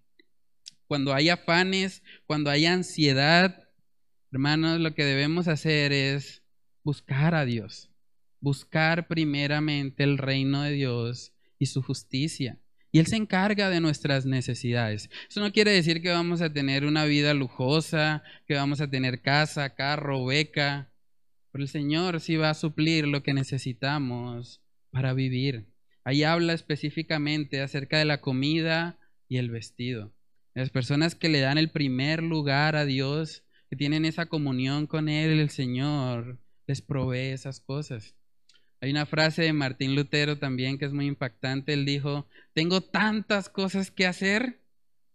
Cuando 0.86 1.12
hay 1.14 1.28
afanes, 1.28 2.02
cuando 2.26 2.50
hay 2.50 2.66
ansiedad, 2.66 3.64
Hermanos, 4.34 4.80
lo 4.80 4.96
que 4.96 5.04
debemos 5.04 5.46
hacer 5.46 5.92
es 5.92 6.42
buscar 6.82 7.36
a 7.36 7.44
Dios, 7.44 7.92
buscar 8.40 9.06
primeramente 9.06 10.02
el 10.02 10.18
reino 10.18 10.62
de 10.62 10.72
Dios 10.72 11.32
y 11.60 11.66
su 11.66 11.82
justicia. 11.82 12.60
Y 12.94 13.00
Él 13.00 13.08
se 13.08 13.16
encarga 13.16 13.70
de 13.70 13.80
nuestras 13.80 14.24
necesidades. 14.24 15.10
Eso 15.28 15.40
no 15.40 15.50
quiere 15.50 15.72
decir 15.72 16.00
que 16.00 16.10
vamos 16.10 16.40
a 16.42 16.52
tener 16.52 16.84
una 16.84 17.04
vida 17.06 17.34
lujosa, 17.34 18.22
que 18.46 18.54
vamos 18.54 18.80
a 18.80 18.88
tener 18.88 19.20
casa, 19.20 19.74
carro, 19.74 20.24
beca. 20.24 20.92
Pero 21.50 21.64
el 21.64 21.68
Señor 21.68 22.20
sí 22.20 22.36
va 22.36 22.50
a 22.50 22.54
suplir 22.54 23.08
lo 23.08 23.24
que 23.24 23.34
necesitamos 23.34 24.62
para 24.92 25.12
vivir. 25.12 25.66
Ahí 26.04 26.22
habla 26.22 26.52
específicamente 26.52 27.62
acerca 27.62 27.98
de 27.98 28.04
la 28.04 28.20
comida 28.20 28.96
y 29.28 29.38
el 29.38 29.50
vestido. 29.50 30.14
Las 30.54 30.70
personas 30.70 31.16
que 31.16 31.28
le 31.28 31.40
dan 31.40 31.58
el 31.58 31.72
primer 31.72 32.22
lugar 32.22 32.76
a 32.76 32.84
Dios 32.84 33.42
tienen 33.76 34.04
esa 34.04 34.26
comunión 34.26 34.86
con 34.86 35.08
Él, 35.08 35.40
el 35.40 35.50
Señor 35.50 36.38
les 36.68 36.80
provee 36.80 37.32
esas 37.32 37.58
cosas. 37.58 38.14
Hay 38.84 38.90
una 38.90 39.06
frase 39.06 39.40
de 39.40 39.54
Martín 39.54 39.94
Lutero 39.94 40.36
también 40.36 40.76
que 40.76 40.84
es 40.84 40.92
muy 40.92 41.06
impactante. 41.06 41.72
Él 41.72 41.86
dijo, 41.86 42.28
tengo 42.52 42.82
tantas 42.82 43.48
cosas 43.48 43.90
que 43.90 44.06
hacer 44.06 44.60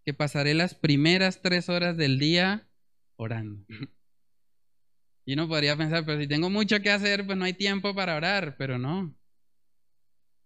que 0.04 0.12
pasaré 0.12 0.56
las 0.56 0.74
primeras 0.74 1.44
tres 1.44 1.70
horas 1.70 1.96
del 1.96 2.18
día 2.18 2.68
orando. 3.16 3.64
Y 5.24 5.34
uno 5.34 5.48
podría 5.48 5.78
pensar, 5.78 6.04
pero 6.04 6.20
si 6.20 6.26
tengo 6.26 6.50
mucho 6.50 6.82
que 6.82 6.90
hacer, 6.90 7.28
pues 7.28 7.38
no 7.38 7.46
hay 7.46 7.54
tiempo 7.54 7.94
para 7.94 8.16
orar, 8.16 8.56
pero 8.58 8.80
no. 8.80 9.16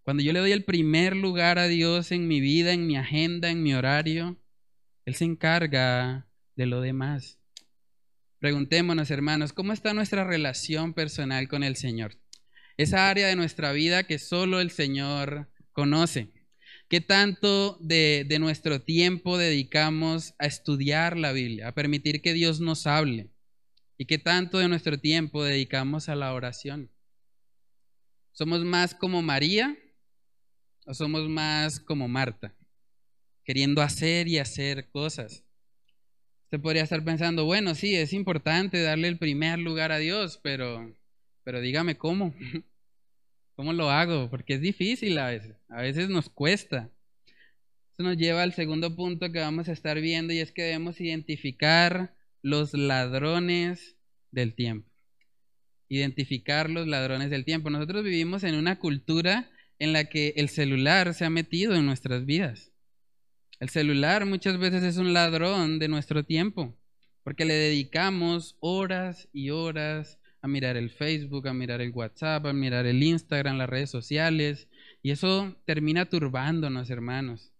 Cuando 0.02 0.22
yo 0.22 0.34
le 0.34 0.40
doy 0.40 0.52
el 0.52 0.64
primer 0.64 1.16
lugar 1.16 1.58
a 1.58 1.66
Dios 1.66 2.12
en 2.12 2.28
mi 2.28 2.42
vida, 2.42 2.74
en 2.74 2.86
mi 2.86 2.98
agenda, 2.98 3.48
en 3.48 3.62
mi 3.62 3.72
horario, 3.72 4.36
Él 5.06 5.14
se 5.14 5.24
encarga 5.24 6.28
de 6.56 6.66
lo 6.66 6.82
demás. 6.82 7.40
Preguntémonos, 8.38 9.10
hermanos, 9.10 9.54
¿cómo 9.54 9.72
está 9.72 9.94
nuestra 9.94 10.24
relación 10.24 10.92
personal 10.92 11.48
con 11.48 11.64
el 11.64 11.76
Señor? 11.76 12.18
Esa 12.76 13.08
área 13.08 13.28
de 13.28 13.36
nuestra 13.36 13.72
vida 13.72 14.04
que 14.04 14.18
solo 14.18 14.60
el 14.60 14.70
Señor 14.70 15.48
conoce. 15.72 16.32
¿Qué 16.88 17.00
tanto 17.00 17.78
de, 17.80 18.26
de, 18.28 18.38
nuestro 18.38 18.82
tiempo 18.82 19.38
dedicamos 19.38 20.34
a 20.38 20.46
estudiar 20.46 21.16
la 21.16 21.32
Biblia, 21.32 21.68
a 21.68 21.74
permitir 21.74 22.20
que 22.20 22.32
Dios 22.32 22.60
nos 22.60 22.86
hable? 22.86 23.30
¿Y 23.96 24.06
qué 24.06 24.18
tanto 24.18 24.58
de 24.58 24.68
nuestro 24.68 24.98
tiempo 24.98 25.44
dedicamos 25.44 26.08
a 26.08 26.16
la 26.16 26.32
oración? 26.32 26.90
¿Somos 28.32 28.64
más 28.64 28.94
como 28.94 29.22
María 29.22 29.78
o 30.86 30.94
somos 30.94 31.28
más 31.28 31.78
como 31.78 32.08
Marta, 32.08 32.54
queriendo 33.44 33.80
hacer 33.80 34.26
y 34.26 34.38
hacer 34.38 34.90
cosas? 34.90 35.44
Usted 36.44 36.60
podría 36.60 36.82
estar 36.82 37.04
pensando, 37.04 37.44
bueno, 37.44 37.76
sí, 37.76 37.94
es 37.94 38.12
importante 38.12 38.82
darle 38.82 39.08
el 39.08 39.18
primer 39.18 39.60
lugar 39.60 39.92
a 39.92 39.98
Dios, 39.98 40.40
pero, 40.42 40.92
pero 41.44 41.60
dígame 41.60 41.96
cómo. 41.96 42.34
¿Cómo 43.56 43.72
lo 43.72 43.90
hago? 43.90 44.28
Porque 44.30 44.54
es 44.54 44.60
difícil 44.60 45.16
a 45.18 45.28
veces. 45.28 45.56
A 45.68 45.82
veces 45.82 46.08
nos 46.08 46.28
cuesta. 46.28 46.90
Eso 47.92 48.02
nos 48.02 48.16
lleva 48.16 48.42
al 48.42 48.52
segundo 48.52 48.96
punto 48.96 49.30
que 49.30 49.38
vamos 49.38 49.68
a 49.68 49.72
estar 49.72 50.00
viendo 50.00 50.32
y 50.32 50.40
es 50.40 50.50
que 50.50 50.62
debemos 50.62 51.00
identificar 51.00 52.16
los 52.42 52.74
ladrones 52.74 53.96
del 54.32 54.54
tiempo. 54.54 54.90
Identificar 55.88 56.68
los 56.68 56.88
ladrones 56.88 57.30
del 57.30 57.44
tiempo. 57.44 57.70
Nosotros 57.70 58.02
vivimos 58.02 58.42
en 58.42 58.56
una 58.56 58.80
cultura 58.80 59.48
en 59.78 59.92
la 59.92 60.06
que 60.06 60.34
el 60.36 60.48
celular 60.48 61.14
se 61.14 61.24
ha 61.24 61.30
metido 61.30 61.76
en 61.76 61.86
nuestras 61.86 62.26
vidas. 62.26 62.72
El 63.60 63.68
celular 63.68 64.26
muchas 64.26 64.58
veces 64.58 64.82
es 64.82 64.96
un 64.96 65.12
ladrón 65.12 65.78
de 65.78 65.88
nuestro 65.88 66.24
tiempo, 66.24 66.76
porque 67.22 67.44
le 67.44 67.54
dedicamos 67.54 68.56
horas 68.58 69.28
y 69.32 69.50
horas 69.50 70.18
a 70.44 70.46
mirar 70.46 70.76
el 70.76 70.90
Facebook, 70.90 71.48
a 71.48 71.54
mirar 71.54 71.80
el 71.80 71.90
WhatsApp, 71.90 72.44
a 72.44 72.52
mirar 72.52 72.84
el 72.84 73.02
Instagram, 73.02 73.56
las 73.56 73.66
redes 73.66 73.88
sociales, 73.88 74.68
y 75.02 75.10
eso 75.10 75.56
termina 75.64 76.04
turbándonos, 76.04 76.90
hermanos. 76.90 77.50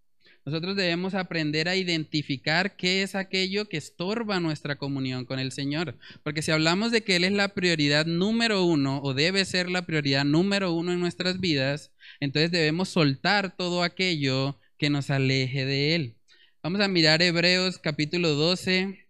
Nosotros 0.45 0.77
debemos 0.77 1.15
aprender 1.15 1.67
a 1.67 1.77
identificar 1.77 2.77
qué 2.77 3.03
es 3.03 3.15
aquello 3.15 3.71
que 3.71 3.79
estorba 3.79 4.39
nuestra 4.39 4.77
comunión 4.77 5.25
con 5.25 5.39
el 5.39 5.51
Señor. 5.51 5.97
Porque 6.23 6.43
si 6.43 6.51
hablamos 6.51 6.93
de 6.93 7.03
que 7.03 7.17
Él 7.17 7.25
es 7.25 7.33
la 7.33 7.55
prioridad 7.55 8.05
número 8.05 8.63
uno 8.67 9.01
o 9.03 9.15
debe 9.15 9.47
ser 9.47 9.71
la 9.71 9.87
prioridad 9.87 10.27
número 10.27 10.71
uno 10.73 10.93
en 10.93 11.01
nuestras 11.01 11.41
vidas, 11.41 11.91
entonces 12.21 12.51
debemos 12.51 12.91
soltar 12.91 13.57
todo 13.57 13.83
aquello 13.83 14.61
que 14.77 14.91
nos 14.91 15.09
aleje 15.09 15.65
de 15.65 15.95
Él. 15.95 16.17
Vamos 16.63 16.83
a 16.83 16.89
mirar 16.89 17.23
Hebreos 17.23 17.79
capítulo 17.79 18.35
12. 18.35 19.09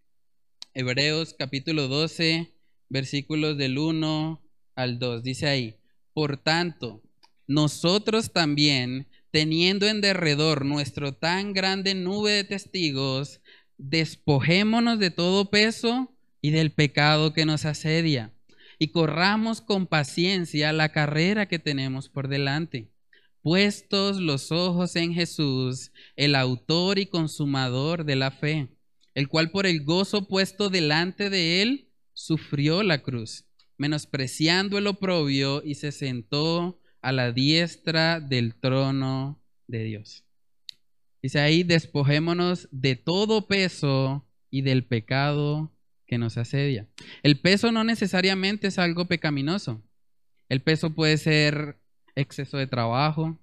Hebreos 0.74 1.34
capítulo 1.36 1.88
12, 1.88 2.53
versículos 2.88 3.56
del 3.56 3.78
1 3.78 4.42
al 4.74 4.98
2. 4.98 5.22
Dice 5.22 5.46
ahí, 5.46 5.76
por 6.12 6.36
tanto, 6.36 7.02
nosotros 7.46 8.32
también 8.32 9.08
teniendo 9.30 9.88
en 9.88 10.00
derredor 10.00 10.64
nuestro 10.64 11.12
tan 11.12 11.52
grande 11.52 11.94
nube 11.94 12.30
de 12.30 12.44
testigos, 12.44 13.40
despojémonos 13.78 15.00
de 15.00 15.10
todo 15.10 15.50
peso 15.50 16.14
y 16.40 16.50
del 16.50 16.70
pecado 16.70 17.32
que 17.32 17.44
nos 17.44 17.64
asedia, 17.64 18.32
y 18.78 18.92
corramos 18.92 19.60
con 19.60 19.88
paciencia 19.88 20.72
la 20.72 20.90
carrera 20.90 21.46
que 21.46 21.58
tenemos 21.58 22.08
por 22.08 22.28
delante, 22.28 22.92
puestos 23.42 24.20
los 24.20 24.52
ojos 24.52 24.94
en 24.94 25.12
Jesús, 25.14 25.90
el 26.14 26.36
autor 26.36 27.00
y 27.00 27.06
consumador 27.06 28.04
de 28.04 28.14
la 28.14 28.30
fe, 28.30 28.68
el 29.14 29.28
cual 29.28 29.50
por 29.50 29.66
el 29.66 29.82
gozo 29.82 30.28
puesto 30.28 30.70
delante 30.70 31.28
de 31.28 31.62
él 31.62 31.88
sufrió 32.14 32.82
la 32.82 33.02
cruz, 33.02 33.44
menospreciando 33.76 34.78
el 34.78 34.86
oprobio 34.86 35.62
y 35.64 35.74
se 35.74 35.92
sentó 35.92 36.80
a 37.02 37.12
la 37.12 37.32
diestra 37.32 38.20
del 38.20 38.54
trono 38.54 39.42
de 39.66 39.84
Dios. 39.84 40.24
Dice 41.22 41.40
ahí, 41.40 41.62
despojémonos 41.62 42.68
de 42.70 42.96
todo 42.96 43.46
peso 43.46 44.26
y 44.50 44.62
del 44.62 44.86
pecado 44.86 45.72
que 46.06 46.18
nos 46.18 46.36
asedia. 46.36 46.88
El 47.22 47.40
peso 47.40 47.72
no 47.72 47.82
necesariamente 47.84 48.68
es 48.68 48.78
algo 48.78 49.06
pecaminoso. 49.06 49.82
El 50.48 50.62
peso 50.62 50.94
puede 50.94 51.16
ser 51.16 51.78
exceso 52.14 52.56
de 52.58 52.66
trabajo, 52.66 53.38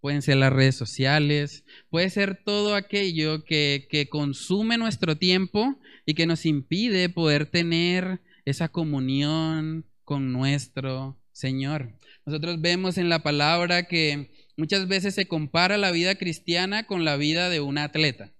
pueden 0.00 0.22
ser 0.22 0.38
las 0.38 0.52
redes 0.52 0.76
sociales, 0.76 1.64
puede 1.90 2.10
ser 2.10 2.42
todo 2.44 2.74
aquello 2.74 3.44
que, 3.44 3.86
que 3.90 4.08
consume 4.08 4.78
nuestro 4.78 5.16
tiempo 5.16 5.78
y 6.06 6.14
que 6.14 6.26
nos 6.26 6.46
impide 6.46 7.08
poder 7.08 7.46
tener 7.46 8.20
esa 8.44 8.68
comunión 8.68 9.84
con 10.04 10.32
nuestro 10.32 11.20
Señor. 11.32 11.98
Nosotros 12.24 12.60
vemos 12.60 12.96
en 12.96 13.08
la 13.08 13.22
palabra 13.22 13.82
que 13.88 14.30
muchas 14.56 14.88
veces 14.88 15.14
se 15.14 15.28
compara 15.28 15.76
la 15.76 15.90
vida 15.90 16.14
cristiana 16.14 16.86
con 16.86 17.04
la 17.04 17.16
vida 17.16 17.50
de 17.50 17.60
un 17.60 17.76
atleta. 17.76 18.32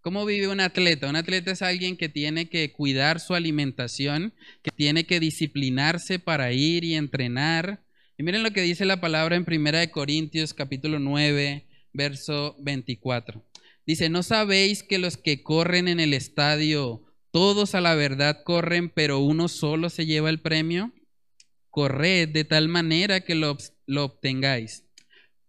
¿Cómo 0.00 0.24
vive 0.24 0.48
un 0.48 0.60
atleta? 0.60 1.08
Un 1.08 1.16
atleta 1.16 1.50
es 1.52 1.62
alguien 1.62 1.96
que 1.96 2.08
tiene 2.08 2.48
que 2.48 2.72
cuidar 2.72 3.18
su 3.18 3.34
alimentación, 3.34 4.34
que 4.62 4.70
tiene 4.70 5.04
que 5.04 5.18
disciplinarse 5.18 6.18
para 6.18 6.52
ir 6.52 6.84
y 6.84 6.94
entrenar. 6.94 7.82
Y 8.18 8.22
miren 8.22 8.42
lo 8.42 8.52
que 8.52 8.62
dice 8.62 8.84
la 8.84 9.00
palabra 9.00 9.34
en 9.34 9.44
Primera 9.44 9.80
de 9.80 9.90
Corintios 9.90 10.54
capítulo 10.54 10.98
9, 10.98 11.66
verso 11.92 12.56
24. 12.60 13.42
Dice, 13.86 14.08
"¿No 14.08 14.22
sabéis 14.22 14.82
que 14.82 14.98
los 14.98 15.16
que 15.16 15.42
corren 15.42 15.88
en 15.88 16.00
el 16.00 16.12
estadio 16.12 17.02
todos 17.30 17.74
a 17.74 17.80
la 17.80 17.94
verdad 17.94 18.42
corren, 18.44 18.90
pero 18.90 19.20
uno 19.20 19.48
solo 19.48 19.90
se 19.90 20.06
lleva 20.06 20.30
el 20.30 20.40
premio?" 20.40 20.92
corred 21.76 22.30
de 22.30 22.44
tal 22.44 22.68
manera 22.68 23.20
que 23.20 23.34
lo, 23.34 23.54
obtengáis. 24.02 24.86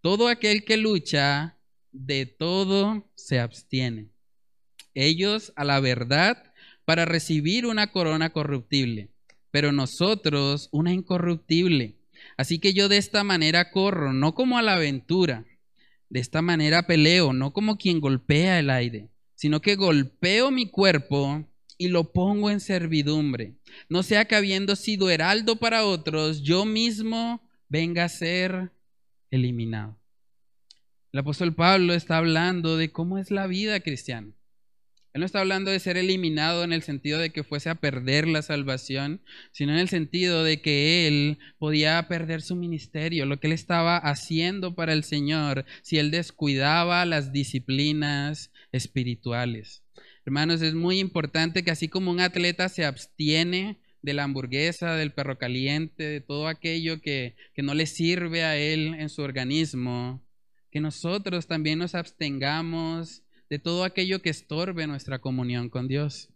Todo 0.02 0.28
aquel 0.28 0.65
que 0.65 0.76
lucha, 0.76 1.58
de 1.93 2.26
todo 2.26 3.10
se 3.15 3.39
abstiene. 3.39 4.10
Ellos 4.93 5.54
a 5.56 5.63
la 5.63 5.80
verdad 5.80 6.52
para 6.84 7.06
recibir 7.06 7.65
una 7.65 7.93
corona 7.93 8.34
corruptible, 8.34 9.10
pero 9.52 9.71
nosotros 9.71 10.67
una 10.73 10.91
incorruptible. 10.91 11.95
Así 12.36 12.60
que 12.60 12.73
yo 12.73 12.89
de 12.89 12.97
esta 12.97 13.23
manera 13.23 13.71
corro, 13.71 14.12
no 14.12 14.36
como 14.36 14.58
a 14.58 14.62
la 14.62 14.73
aventura, 14.73 15.45
de 16.10 16.20
esta 16.20 16.41
manera 16.41 16.88
peleo, 16.88 17.34
no 17.34 17.54
como 17.54 17.78
quien 17.78 18.00
golpea 18.00 18.60
el 18.60 18.70
aire, 18.70 19.10
sino 19.36 19.62
que 19.62 19.76
golpeo 19.76 20.52
mi 20.52 20.70
cuerpo 20.70 21.46
y 21.78 21.89
lo 21.89 22.12
pongo 22.12 22.50
en 22.50 22.60
servidumbre. 22.60 23.56
No 23.89 24.04
sea 24.04 24.26
que 24.26 24.36
habiendo 24.36 24.76
sido 24.76 25.10
heraldo 25.10 25.58
para 25.58 25.86
otros, 25.86 26.41
yo 26.41 26.65
mismo 26.65 27.41
venga 27.70 28.06
a 28.06 28.10
ser 28.10 28.72
eliminado. 29.32 29.98
El 31.12 31.20
apóstol 31.20 31.54
Pablo 31.54 31.93
está 31.93 32.17
hablando 32.17 32.78
de 32.78 32.91
cómo 32.91 33.17
es 33.17 33.32
la 33.32 33.48
vida 33.48 33.80
cristiana. 33.80 34.37
Él 35.17 35.21
no 35.21 35.25
está 35.25 35.39
hablando 35.39 35.71
de 35.71 35.80
ser 35.80 35.97
eliminado 35.97 36.63
en 36.63 36.71
el 36.71 36.84
sentido 36.84 37.17
de 37.17 37.32
que 37.32 37.43
fuese 37.43 37.71
a 37.71 37.82
perder 37.82 38.27
la 38.27 38.43
salvación, 38.43 39.19
sino 39.51 39.71
en 39.71 39.80
el 39.80 39.89
sentido 39.89 40.43
de 40.43 40.62
que 40.62 41.08
él 41.08 41.39
podía 41.58 42.08
perder 42.08 42.43
su 42.43 42.56
ministerio, 42.56 43.25
lo 43.25 43.39
que 43.39 43.47
él 43.47 43.53
estaba 43.53 43.97
haciendo 43.97 44.75
para 44.75 44.93
el 44.93 45.03
Señor, 45.03 45.65
si 45.82 45.97
él 45.97 46.12
descuidaba 46.12 47.03
las 47.08 47.32
disciplinas 47.32 48.51
espirituales. 48.71 49.82
Hermanos, 50.23 50.62
es 50.62 50.75
muy 50.75 50.99
importante 50.99 51.63
que 51.63 51.71
así 51.71 51.88
como 51.88 52.12
un 52.12 52.19
atleta 52.19 52.69
se 52.69 52.86
abstiene 52.86 53.80
de 54.03 54.13
la 54.13 54.23
hamburguesa, 54.23 54.93
del 54.93 55.13
perro 55.13 55.39
caliente, 55.39 56.03
de 56.03 56.21
todo 56.21 56.47
aquello 56.47 57.01
que, 57.01 57.36
que 57.56 57.63
no 57.63 57.73
le 57.73 57.88
sirve 57.88 58.43
a 58.43 58.56
él 58.56 58.93
en 58.93 59.10
su 59.10 59.23
organismo, 59.23 60.23
que 60.69 60.80
nosotros 60.80 61.47
también 61.47 61.80
nos 61.80 61.95
abstengamos 61.95 63.23
de 63.49 63.60
todo 63.60 63.83
aquello 63.83 64.21
que 64.21 64.29
estorbe 64.29 64.88
nuestra 64.88 65.19
comunión 65.19 65.69
con 65.69 65.88
Dios, 65.88 66.29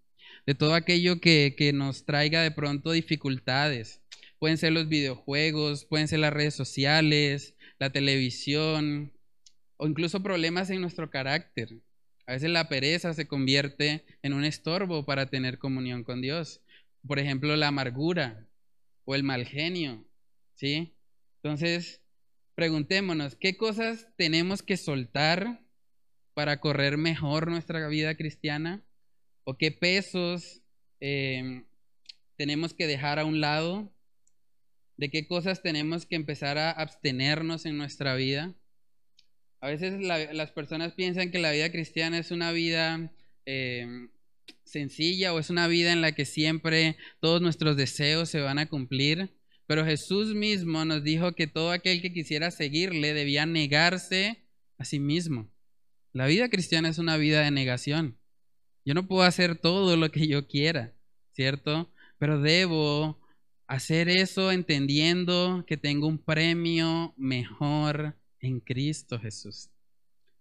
de 0.46 0.56
todo 0.56 0.74
aquello 0.74 1.20
que, 1.20 1.56
que 1.58 1.74
nos 1.74 2.06
traiga 2.06 2.42
de 2.42 2.52
pronto 2.52 2.92
dificultades. 2.92 4.02
Pueden 4.40 4.58
ser 4.58 4.74
los 4.74 4.88
videojuegos, 4.88 5.86
pueden 5.86 6.08
ser 6.08 6.20
las 6.20 6.34
redes 6.34 6.56
sociales, 6.56 7.56
la 7.80 7.92
televisión 7.92 9.14
o 9.78 9.88
incluso 9.88 10.24
problemas 10.24 10.70
en 10.70 10.82
nuestro 10.82 11.10
carácter. 11.10 11.70
A 12.28 12.34
veces 12.34 12.50
la 12.50 12.70
pereza 12.70 13.14
se 13.14 13.28
convierte 13.28 14.06
en 14.22 14.34
un 14.34 14.46
estorbo 14.46 15.06
para 15.06 15.26
tener 15.26 15.58
comunión 15.58 16.04
con 16.04 16.22
Dios. 16.22 16.62
Por 17.08 17.20
ejemplo, 17.20 17.56
la 17.56 17.68
amargura 17.68 18.48
o 19.06 19.16
el 19.16 19.24
mal 19.24 19.46
genio, 19.46 20.06
¿sí? 20.56 20.96
Entonces, 21.38 22.02
preguntémonos, 22.56 23.36
¿qué 23.36 23.58
cosas 23.58 24.08
tenemos 24.18 24.62
que 24.62 24.78
soltar 24.78 25.62
para 26.34 26.60
correr 26.60 26.98
mejor 26.98 27.50
nuestra 27.50 27.88
vida 27.88 28.16
cristiana? 28.16 28.84
¿O 29.44 29.58
qué 29.58 29.72
pesos 29.72 30.62
em, 31.00 31.66
tenemos 32.38 32.74
que 32.74 32.88
dejar 32.88 33.20
a 33.20 33.26
un 33.26 33.42
lado? 33.42 33.92
¿De 34.98 35.10
qué 35.10 35.28
cosas 35.28 35.62
tenemos 35.62 36.06
que 36.06 36.16
empezar 36.16 36.58
a 36.58 36.72
abstenernos 36.72 37.66
en 37.66 37.78
nuestra 37.78 38.16
vida? 38.16 38.56
A 39.60 39.68
veces 39.68 40.02
las 40.02 40.52
personas 40.52 40.94
piensan 40.94 41.32
que 41.32 41.40
la 41.40 41.52
vida 41.52 41.72
cristiana 41.72 42.18
es 42.18 42.32
una 42.32 42.52
vida 42.52 43.12
eh, 43.46 44.10
sencilla 44.64 45.34
o 45.34 45.40
es 45.40 45.50
una 45.50 45.68
vida 45.68 45.92
en 45.92 46.02
la 46.02 46.14
que 46.14 46.26
siempre 46.26 46.98
todos 47.20 47.42
nuestros 47.42 47.78
deseos 47.78 48.30
se 48.30 48.42
van 48.42 48.58
a 48.58 48.68
cumplir. 48.68 49.36
Pero 49.68 49.86
Jesús 49.86 50.34
mismo 50.34 50.84
nos 50.86 51.04
dijo 51.04 51.34
que 51.34 51.48
todo 51.48 51.72
aquel 51.72 52.02
que 52.02 52.12
quisiera 52.12 52.52
seguirle 52.52 53.14
debía 53.14 53.46
negarse 53.46 54.44
a 54.78 54.86
sí 54.86 55.00
mismo. 55.00 55.50
La 56.14 56.26
vida 56.26 56.50
cristiana 56.50 56.90
es 56.90 56.98
una 56.98 57.18
vida 57.18 57.42
de 57.42 57.52
negación. 57.52 58.18
Yo 58.84 58.94
no 58.94 59.08
puedo 59.08 59.24
hacer 59.24 59.56
todo 59.56 59.96
lo 59.96 60.12
que 60.12 60.28
yo 60.28 60.48
quiera, 60.48 60.94
¿cierto? 61.32 61.90
Pero 62.18 62.42
debo 62.42 63.20
hacer 63.68 64.10
eso 64.10 64.52
entendiendo 64.52 65.64
que 65.66 65.78
tengo 65.78 66.08
un 66.08 66.18
premio 66.18 67.14
mejor 67.16 68.18
en 68.42 68.60
Cristo 68.60 69.20
Jesús. 69.20 69.70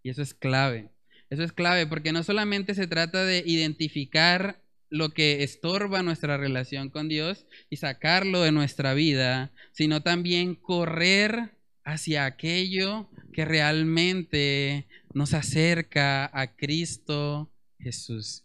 Y 0.02 0.10
eso 0.10 0.22
es 0.22 0.34
clave. 0.34 0.90
Eso 1.28 1.44
es 1.44 1.52
clave 1.52 1.86
porque 1.86 2.12
no 2.12 2.24
solamente 2.24 2.74
se 2.74 2.88
trata 2.88 3.24
de 3.24 3.44
identificar 3.46 4.60
lo 4.88 5.10
que 5.10 5.44
estorba 5.44 6.02
nuestra 6.02 6.36
relación 6.36 6.90
con 6.90 7.08
Dios 7.08 7.46
y 7.68 7.76
sacarlo 7.76 8.42
de 8.42 8.50
nuestra 8.50 8.94
vida, 8.94 9.52
sino 9.70 10.02
también 10.02 10.56
correr 10.56 11.56
hacia 11.84 12.24
aquello 12.24 13.08
que 13.32 13.44
realmente 13.44 14.86
nos 15.14 15.34
acerca 15.34 16.30
a 16.32 16.56
Cristo 16.56 17.50
Jesús. 17.78 18.44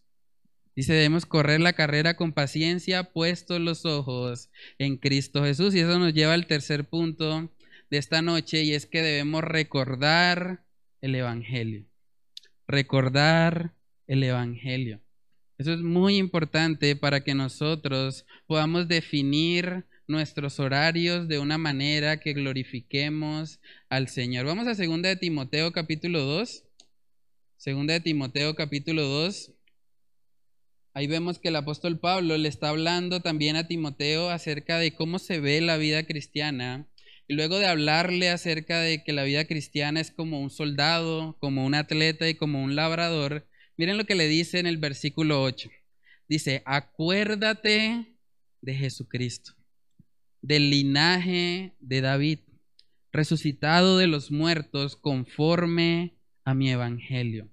Dice, 0.76 0.94
debemos 0.94 1.26
correr 1.26 1.62
la 1.62 1.74
carrera 1.74 2.18
con 2.18 2.34
paciencia, 2.34 3.14
puestos 3.14 3.62
los 3.62 3.86
ojos 3.86 4.50
en 4.78 4.98
Cristo 4.98 5.44
Jesús. 5.44 5.74
Y 5.74 5.80
eso 5.80 5.98
nos 6.00 6.14
lleva 6.14 6.34
al 6.34 6.48
tercer 6.48 6.84
punto 6.90 7.50
de 7.90 7.98
esta 7.98 8.22
noche, 8.22 8.64
y 8.64 8.74
es 8.74 8.86
que 8.86 9.02
debemos 9.02 9.44
recordar 9.44 10.66
el 11.02 11.16
Evangelio. 11.16 11.86
Recordar 12.68 13.74
el 14.08 14.24
Evangelio. 14.24 15.00
Eso 15.58 15.74
es 15.74 15.80
muy 15.80 16.18
importante 16.18 16.98
para 16.98 17.24
que 17.24 17.34
nosotros 17.34 18.26
podamos 18.46 18.90
definir 18.90 19.86
nuestros 20.08 20.60
horarios 20.60 21.28
de 21.28 21.40
una 21.40 21.58
manera 21.58 22.20
que 22.20 22.34
glorifiquemos 22.34 23.60
al 23.90 24.08
Señor. 24.08 24.46
Vamos 24.46 24.68
a 24.68 24.76
2 24.76 25.02
de 25.02 25.16
Timoteo 25.16 25.72
capítulo 25.72 26.22
2. 26.22 26.64
Segunda 27.58 27.94
de 27.94 28.02
Timoteo 28.02 28.56
capítulo 28.56 29.04
2. 29.04 29.52
Ahí 30.94 31.08
vemos 31.08 31.40
que 31.40 31.50
el 31.50 31.56
apóstol 31.56 32.00
Pablo 32.00 32.38
le 32.38 32.48
está 32.48 32.70
hablando 32.70 33.22
también 33.22 33.56
a 33.56 33.68
Timoteo 33.68 34.30
acerca 34.30 34.78
de 34.78 34.94
cómo 34.94 35.20
se 35.20 35.40
ve 35.40 35.60
la 35.62 35.78
vida 35.78 36.04
cristiana. 36.04 36.88
Y 37.28 37.34
luego 37.34 37.58
de 37.58 37.66
hablarle 37.66 38.30
acerca 38.30 38.80
de 38.80 39.04
que 39.04 39.12
la 39.12 39.24
vida 39.24 39.46
cristiana 39.46 40.00
es 40.00 40.12
como 40.12 40.40
un 40.40 40.52
soldado, 40.52 41.36
como 41.40 41.66
un 41.66 41.74
atleta 41.74 42.30
y 42.30 42.36
como 42.36 42.64
un 42.64 42.76
labrador, 42.76 43.48
miren 43.78 43.98
lo 43.98 44.06
que 44.06 44.14
le 44.14 44.28
dice 44.28 44.60
en 44.60 44.68
el 44.68 44.78
versículo 44.78 45.42
8. 45.42 45.70
Dice, 46.30 46.62
acuérdate 46.66 48.06
de 48.62 48.74
Jesucristo 48.76 49.56
del 50.46 50.70
linaje 50.70 51.74
de 51.80 52.02
David, 52.02 52.40
resucitado 53.12 53.98
de 53.98 54.06
los 54.06 54.30
muertos 54.30 54.96
conforme 54.96 56.14
a 56.44 56.54
mi 56.54 56.70
evangelio, 56.70 57.50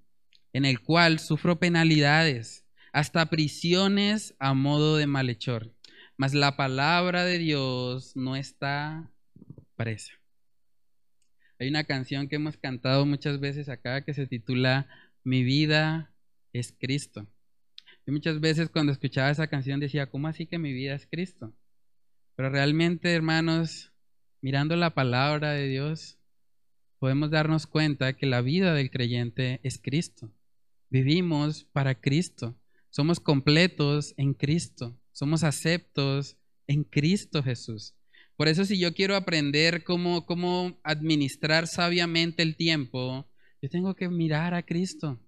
en 0.52 0.66
el 0.66 0.81
cual 0.81 1.18
sufro 1.18 1.59
penalidades, 1.59 2.66
hasta 2.92 3.31
prisiones 3.31 4.35
a 4.38 4.52
modo 4.52 4.98
de 4.98 5.07
malhechor. 5.07 5.74
Mas 6.18 6.35
la 6.35 6.55
palabra 6.57 7.24
de 7.24 7.38
Dios 7.38 8.14
no 8.14 8.37
está 8.37 9.11
presa. 9.74 10.12
Hay 11.59 11.68
una 11.68 11.85
canción 11.85 12.28
que 12.28 12.37
hemos 12.37 12.59
cantado 12.59 13.07
muchas 13.07 13.40
veces 13.40 13.70
acá 13.70 14.05
que 14.05 14.12
se 14.12 14.26
titula 14.26 14.87
Mi 15.24 15.44
vida 15.44 16.12
es 16.52 16.74
Cristo. 16.78 17.26
Y 18.07 18.11
muchas 18.11 18.38
veces 18.40 18.68
cuando 18.68 18.92
escuchaba 18.92 19.31
esa 19.31 19.46
canción 19.46 19.81
decía, 19.81 20.11
¿cómo 20.11 20.28
así 20.28 20.44
que 20.44 20.59
mi 20.59 20.74
vida 20.74 20.94
es 20.94 21.07
Cristo? 21.07 21.55
Pero 22.37 22.51
realmente, 22.51 23.12
hermanos, 23.12 23.92
mirando 24.40 24.77
la 24.77 24.95
palabra 24.95 25.53
de 25.53 25.68
Dios, 25.68 26.18
podemos 26.99 27.31
darnos 27.31 27.66
cuenta 27.66 28.14
que 28.14 28.27
la 28.27 28.42
vida 28.42 28.75
del 28.75 28.90
creyente 28.90 29.61
es 29.62 29.81
Cristo. 29.83 30.33
Vivimos 30.88 31.64
para 31.64 32.01
Cristo. 32.01 32.59
Somos 32.90 33.21
completos 33.21 34.14
en 34.16 34.35
Cristo. 34.35 34.99
Somos 35.12 35.45
aceptos 35.45 36.37
en 36.66 36.85
Cristo 36.85 37.42
Jesús. 37.42 37.95
Por 38.37 38.49
eso 38.49 38.64
si 38.64 38.79
yo 38.79 38.95
quiero 38.95 39.16
aprender 39.16 39.85
cómo, 39.85 40.27
cómo 40.27 40.81
administrar 40.85 41.66
sabiamente 41.66 42.42
el 42.42 42.57
tiempo, 42.57 43.29
yo 43.61 43.68
tengo 43.68 43.95
que 43.95 44.09
mirar 44.09 44.55
a 44.55 44.64
Cristo. 44.64 45.21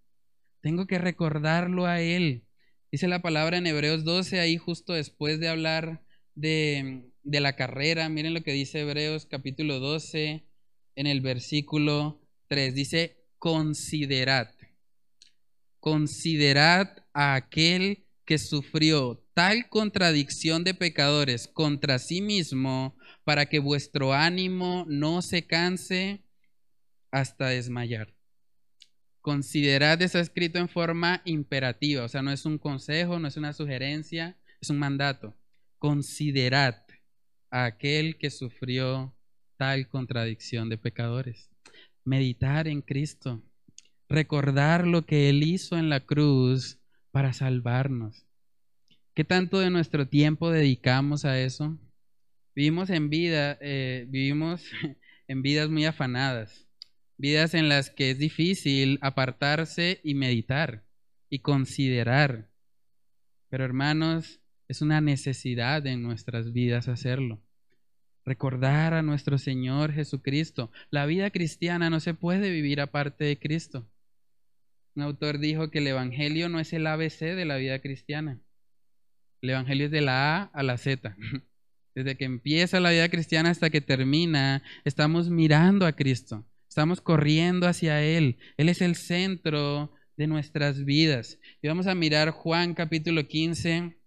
Tengo 0.61 0.87
que 0.87 0.99
recordarlo 0.99 1.87
a 1.87 2.01
Él. 2.01 2.45
Dice 2.90 3.09
la 3.09 3.23
palabra 3.23 3.59
en 3.59 3.67
Hebreos 3.67 4.05
12, 4.05 4.40
ahí 4.40 4.57
justo 4.57 4.93
después 4.93 5.40
de 5.40 5.49
hablar 5.49 6.04
de, 6.35 7.12
la 7.25 7.57
carrera. 7.57 8.09
Miren 8.09 8.35
lo 8.35 8.42
que 8.42 8.53
dice 8.53 8.81
Hebreos 8.81 9.27
capítulo 9.27 9.79
12 9.81 10.44
en 10.97 11.07
el 11.07 11.20
versículo 11.20 12.20
3. 12.49 12.75
Dice, 12.75 13.25
considerad, 13.38 14.51
considerad 15.81 17.05
a 17.12 17.35
aquel 17.35 18.07
que 18.25 18.38
sufrió 18.38 19.23
tal 19.35 19.68
contradicción 19.68 20.64
de 20.64 20.75
pecadores 20.75 21.49
contra 21.49 21.99
sí 21.99 22.23
mismo 22.23 22.97
para 23.25 23.47
que 23.47 23.59
vuestro 23.59 24.12
ánimo 24.12 24.87
no 24.88 25.23
se 25.23 25.47
canse 25.47 26.25
hasta 27.11 27.49
desmayar. 27.49 28.14
Considerad 29.20 30.01
está 30.03 30.20
escrito 30.20 30.59
en 30.59 30.68
forma 30.68 31.23
imperativa, 31.25 32.05
o 32.05 32.09
sea, 32.09 32.23
no 32.23 32.31
es 32.31 32.44
un 32.44 32.59
consejo, 32.59 33.18
no 33.18 33.29
es 33.29 33.37
una 33.38 33.55
sugerencia, 33.55 34.38
es 34.61 34.68
un 34.68 34.79
mandato 34.79 35.35
considerad 35.85 36.77
a 37.51 37.66
aquel 37.66 38.16
que 38.16 38.31
sufrió 38.31 39.14
tal 39.59 39.87
contradicción 39.87 40.70
de 40.70 40.79
pecadores. 40.79 41.51
Meditar 42.07 42.68
en 42.68 42.81
Cristo, 42.81 43.42
recordar 44.09 44.87
lo 44.87 45.05
que 45.05 45.29
Él 45.29 45.42
hizo 45.42 45.77
en 45.77 45.90
la 45.90 46.01
cruz 46.01 46.79
para 47.11 47.35
salvarnos. 47.35 48.25
¿Qué 49.12 49.25
tanto 49.25 49.59
de 49.59 49.68
nuestro 49.68 50.09
tiempo 50.09 50.51
dedicamos 50.51 51.27
a 51.27 51.38
eso? 51.38 51.79
Vivimos 52.55 52.88
en 52.88 53.11
vida, 53.11 53.59
eh, 53.61 54.07
vivimos 54.09 54.64
en 55.29 55.42
vidas 55.42 55.68
muy 55.68 55.85
afanadas, 55.85 56.66
vidas 57.18 57.53
en 57.53 57.68
las 57.68 57.90
que 57.90 58.12
es 58.12 58.18
difícil 58.18 58.99
apartarse 59.03 60.01
y 60.03 60.14
meditar 60.14 60.83
y 61.29 61.40
considerar. 61.40 62.49
Pero 63.51 63.66
hermanos, 63.66 64.40
es 64.74 64.82
una 64.82 65.00
necesidad 65.00 65.87
en 65.87 66.02
nuestras 66.02 66.52
vidas 66.52 66.88
hacerlo. 66.88 67.40
Recordar 68.24 68.92
a 68.92 69.02
nuestro 69.02 69.38
Señor 69.38 69.92
Jesucristo. 69.92 70.72
La 70.90 71.06
vida 71.06 71.30
cristiana 71.30 71.90
no 71.90 72.00
se 72.00 72.12
puede 72.12 72.50
vivir 72.50 72.80
aparte 72.80 73.22
de 73.22 73.38
Cristo. 73.38 73.88
Un 74.96 75.04
autor 75.04 75.38
dijo 75.38 75.70
que 75.70 75.78
el 75.78 75.87
Evangelio 75.87 76.48
no 76.48 76.58
es 76.58 76.72
el 76.72 76.88
ABC 76.88 77.20
de 77.20 77.44
la 77.44 77.56
vida 77.56 77.78
cristiana. 77.78 78.40
El 79.42 79.50
Evangelio 79.50 79.87
es 79.87 79.92
de 79.92 80.00
la 80.00 80.38
A 80.38 80.42
a 80.52 80.62
la 80.64 80.76
Z. 80.76 81.16
Desde 81.94 82.16
que 82.16 82.24
empieza 82.24 82.80
la 82.80 82.90
vida 82.90 83.08
cristiana 83.08 83.50
hasta 83.50 83.70
que 83.70 83.80
termina, 83.80 84.64
estamos 84.84 85.30
mirando 85.30 85.87
a 85.87 85.92
Cristo. 85.92 86.44
Estamos 86.68 87.00
corriendo 87.00 87.68
hacia 87.68 88.02
Él. 88.02 88.38
Él 88.56 88.68
es 88.68 88.82
el 88.82 88.96
centro 88.96 89.92
de 90.16 90.26
nuestras 90.26 90.84
vidas. 90.84 91.38
Y 91.62 91.68
vamos 91.68 91.87
a 91.87 91.94
mirar 91.94 92.30
Juan 92.30 92.74
capítulo 92.74 93.28
15 93.28 93.98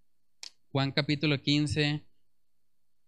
Juan 0.77 0.91
capítulo 0.91 1.41
15, 1.41 2.03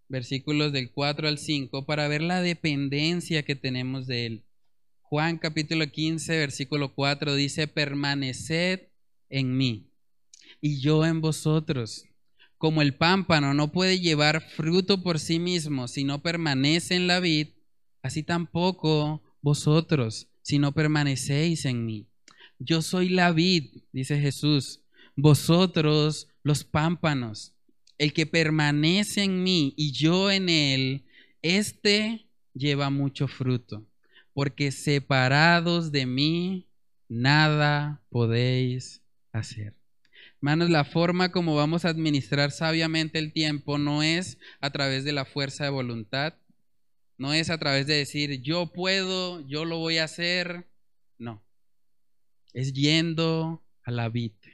versículos 0.08 0.74
del 0.74 0.92
4 0.92 1.28
al 1.28 1.38
5, 1.38 1.86
para 1.86 2.08
ver 2.08 2.24
la 2.24 2.42
dependencia 2.42 3.44
que 3.44 3.56
tenemos 3.56 4.08
de 4.08 4.26
Él. 4.26 4.46
Juan 5.02 5.38
capítulo 5.38 5.86
15, 5.86 6.36
versículo 6.36 6.96
4 6.96 7.36
dice, 7.36 7.68
permaneced 7.68 8.88
en 9.30 9.56
mí 9.56 9.94
y 10.60 10.82
yo 10.82 11.06
en 11.06 11.22
vosotros. 11.22 12.06
Como 12.58 12.82
el 12.82 12.96
pámpano 12.96 13.54
no 13.54 13.72
puede 13.72 14.00
llevar 14.00 14.42
fruto 14.42 15.04
por 15.04 15.20
sí 15.20 15.38
mismo 15.38 15.88
si 15.88 16.04
no 16.04 16.24
permanece 16.24 16.96
en 16.96 17.06
la 17.06 17.20
vid, 17.20 17.50
así 18.02 18.24
tampoco 18.24 19.22
vosotros 19.44 20.28
si 20.42 20.58
no 20.58 20.72
permanecéis 20.72 21.66
en 21.66 21.86
mí. 21.86 22.10
Yo 22.58 22.82
soy 22.82 23.10
la 23.10 23.32
vid, 23.32 23.84
dice 23.92 24.20
Jesús, 24.20 24.82
vosotros 25.16 26.30
los 26.42 26.64
pámpanos 26.64 27.54
el 28.00 28.14
que 28.14 28.26
permanece 28.26 29.24
en 29.24 29.44
mí 29.44 29.74
y 29.78 29.92
yo 29.92 30.32
en 30.32 30.50
él, 30.50 31.06
este 31.42 32.26
lleva 32.54 32.90
mucho 32.90 33.28
fruto, 33.28 33.86
porque 34.34 34.72
separados 34.72 35.92
de 35.92 36.06
mí, 36.06 36.68
nada 37.10 38.02
podéis 38.10 39.02
hacer. 39.34 39.76
Hermanos, 40.38 40.70
la 40.70 40.86
forma 40.86 41.32
como 41.34 41.56
vamos 41.56 41.84
a 41.84 41.90
administrar 41.90 42.52
sabiamente 42.52 43.20
el 43.20 43.34
tiempo 43.34 43.78
no 43.78 44.02
es 44.02 44.38
a 44.62 44.70
través 44.70 45.04
de 45.04 45.12
la 45.12 45.26
fuerza 45.26 45.66
de 45.66 45.70
voluntad, 45.70 46.36
no 47.18 47.34
es 47.34 47.50
a 47.50 47.58
través 47.58 47.86
de 47.86 47.96
decir 47.96 48.42
yo 48.42 48.72
puedo, 48.72 49.46
yo 49.46 49.66
lo 49.66 49.78
voy 49.78 49.98
a 49.98 50.06
hacer, 50.06 50.70
no. 51.18 51.44
Es 52.54 52.72
yendo 52.72 53.62
a 53.84 53.92
la 53.92 54.08
vida, 54.08 54.48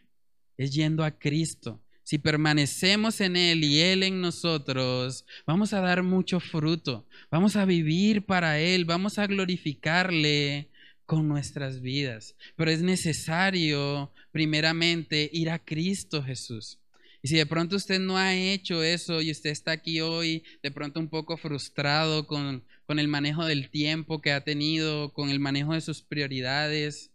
es 0.58 0.74
yendo 0.74 1.04
a 1.04 1.12
Cristo 1.12 1.85
si 2.06 2.20
permanecemos 2.20 3.20
en 3.20 3.36
Él 3.36 3.64
y 3.64 3.82
Él 3.82 4.04
en 4.04 4.22
nosotros, 4.22 5.26
vamos 5.48 5.74
a 5.74 5.82
dar 5.82 6.04
mucho 6.04 6.40
fruto, 6.40 7.08
vamos 7.32 7.56
a 7.56 7.66
vivir 7.66 8.28
para 8.28 8.60
Él, 8.60 8.86
vamos 8.86 9.18
a 9.18 9.26
glorificarle 9.26 10.70
con 11.08 11.28
nuestras 11.28 11.82
vidas. 11.82 12.36
Pero 12.56 12.70
es 12.70 12.84
necesario, 12.84 14.14
primeramente, 14.32 15.32
ir 15.34 15.50
a 15.50 15.58
Cristo 15.58 16.22
Jesús. 16.22 16.80
Y 17.24 17.28
si 17.28 17.38
de 17.38 17.48
pronto 17.48 17.76
usted 17.76 18.00
no 18.00 18.20
ha 18.20 18.36
hecho 18.36 18.84
eso 18.84 19.20
y 19.20 19.32
usted 19.32 19.50
está 19.50 19.72
aquí 19.72 20.00
hoy, 20.00 20.44
de 20.62 20.70
pronto 20.70 21.00
un 21.00 21.10
poco 21.10 21.38
frustrado 21.38 22.28
con, 22.28 22.64
con 22.86 23.00
el 23.00 23.08
manejo 23.08 23.46
del 23.46 23.72
tiempo 23.72 24.22
que 24.22 24.32
ha 24.32 24.44
tenido, 24.44 25.12
con 25.12 25.32
el 25.32 25.40
manejo 25.40 25.74
de 25.74 25.82
sus 25.82 26.04
prioridades, 26.04 27.10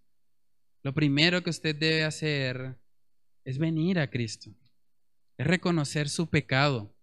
lo 0.83 0.93
primero 0.95 1.45
que 1.45 1.51
usted 1.51 1.77
debe 1.77 2.03
hacer 2.03 2.77
es 3.45 3.59
venir 3.59 4.01
a 4.01 4.11
Cristo 4.11 4.51
es 5.41 5.47
reconocer 5.47 6.11
su 6.11 6.29
pecado, 6.29 6.95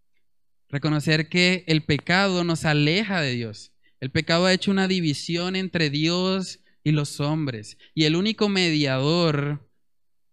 reconocer 0.70 1.28
que 1.28 1.64
el 1.66 1.84
pecado 1.84 2.44
nos 2.44 2.66
aleja 2.66 3.20
de 3.20 3.32
Dios 3.32 3.74
El 4.00 4.12
pecado 4.12 4.46
ha 4.46 4.54
hecho 4.54 4.70
una 4.70 4.88
división 4.88 5.56
entre 5.56 5.90
Dios 5.90 6.60
y 6.84 6.92
los 6.92 7.20
hombres. 7.20 7.80
Y 7.96 8.04
el 8.04 8.16
único 8.16 8.48
mediador 8.48 9.68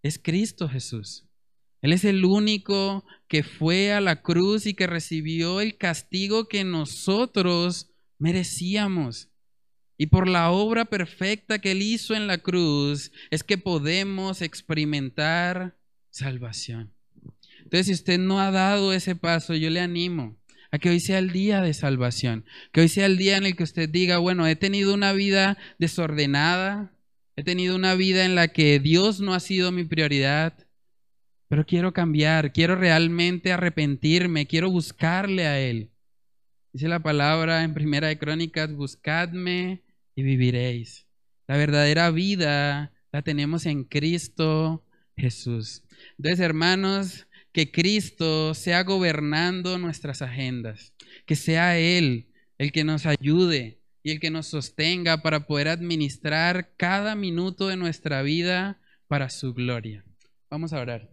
es 0.02 0.20
Cristo 0.22 0.68
Jesús. 0.68 1.24
Él 1.80 1.94
es 1.94 2.04
el 2.04 2.26
único 2.26 3.06
que 3.26 3.42
fue 3.42 3.94
a 3.94 4.02
la 4.02 4.20
cruz 4.20 4.66
y 4.66 4.74
que 4.74 4.86
recibió 4.86 5.62
el 5.62 5.78
castigo 5.78 6.46
que 6.46 6.62
nosotros 6.62 7.90
merecíamos. 8.18 9.30
Y 9.96 10.08
por 10.08 10.28
la 10.28 10.50
obra 10.50 10.84
perfecta 10.84 11.58
que 11.58 11.70
Él 11.70 11.80
hizo 11.80 12.14
en 12.14 12.26
la 12.26 12.36
cruz 12.36 13.12
es 13.30 13.42
que 13.42 13.56
podemos 13.56 14.42
experimentar 14.42 15.78
salvación. 16.10 16.93
Entonces, 17.64 17.86
si 17.86 17.92
usted 17.94 18.18
no 18.18 18.40
ha 18.40 18.50
dado 18.50 18.92
ese 18.92 19.16
paso, 19.16 19.54
yo 19.54 19.70
le 19.70 19.80
animo 19.80 20.36
a 20.70 20.78
que 20.78 20.90
hoy 20.90 21.00
sea 21.00 21.18
el 21.18 21.30
día 21.30 21.60
de 21.60 21.72
salvación, 21.72 22.44
que 22.72 22.82
hoy 22.82 22.88
sea 22.88 23.06
el 23.06 23.16
día 23.16 23.36
en 23.36 23.46
el 23.46 23.56
que 23.56 23.62
usted 23.62 23.88
diga, 23.88 24.18
bueno, 24.18 24.46
he 24.46 24.56
tenido 24.56 24.92
una 24.92 25.12
vida 25.12 25.56
desordenada, 25.78 26.92
he 27.36 27.44
tenido 27.44 27.76
una 27.76 27.94
vida 27.94 28.24
en 28.24 28.34
la 28.34 28.48
que 28.48 28.78
Dios 28.80 29.20
no 29.20 29.34
ha 29.34 29.40
sido 29.40 29.72
mi 29.72 29.84
prioridad, 29.84 30.66
pero 31.48 31.64
quiero 31.64 31.92
cambiar, 31.92 32.52
quiero 32.52 32.74
realmente 32.74 33.52
arrepentirme, 33.52 34.46
quiero 34.46 34.70
buscarle 34.70 35.46
a 35.46 35.60
Él. 35.60 35.90
Dice 36.72 36.88
la 36.88 37.00
palabra 37.00 37.62
en 37.62 37.72
Primera 37.72 38.08
de 38.08 38.18
Crónicas, 38.18 38.72
buscadme 38.72 39.82
y 40.16 40.22
viviréis. 40.22 41.06
La 41.46 41.56
verdadera 41.56 42.10
vida 42.10 42.92
la 43.12 43.22
tenemos 43.22 43.66
en 43.66 43.84
Cristo 43.84 44.84
Jesús. 45.16 45.84
Entonces, 46.18 46.40
hermanos, 46.40 47.28
que 47.54 47.70
Cristo 47.70 48.52
sea 48.52 48.82
gobernando 48.82 49.78
nuestras 49.78 50.22
agendas, 50.22 50.92
que 51.24 51.36
sea 51.36 51.78
Él 51.78 52.26
el 52.58 52.72
que 52.72 52.82
nos 52.82 53.06
ayude 53.06 53.80
y 54.02 54.10
el 54.10 54.18
que 54.18 54.32
nos 54.32 54.48
sostenga 54.48 55.22
para 55.22 55.46
poder 55.46 55.68
administrar 55.68 56.74
cada 56.76 57.14
minuto 57.14 57.68
de 57.68 57.76
nuestra 57.76 58.22
vida 58.22 58.80
para 59.06 59.30
su 59.30 59.54
gloria. 59.54 60.04
Vamos 60.50 60.72
a 60.72 60.80
orar. 60.80 61.08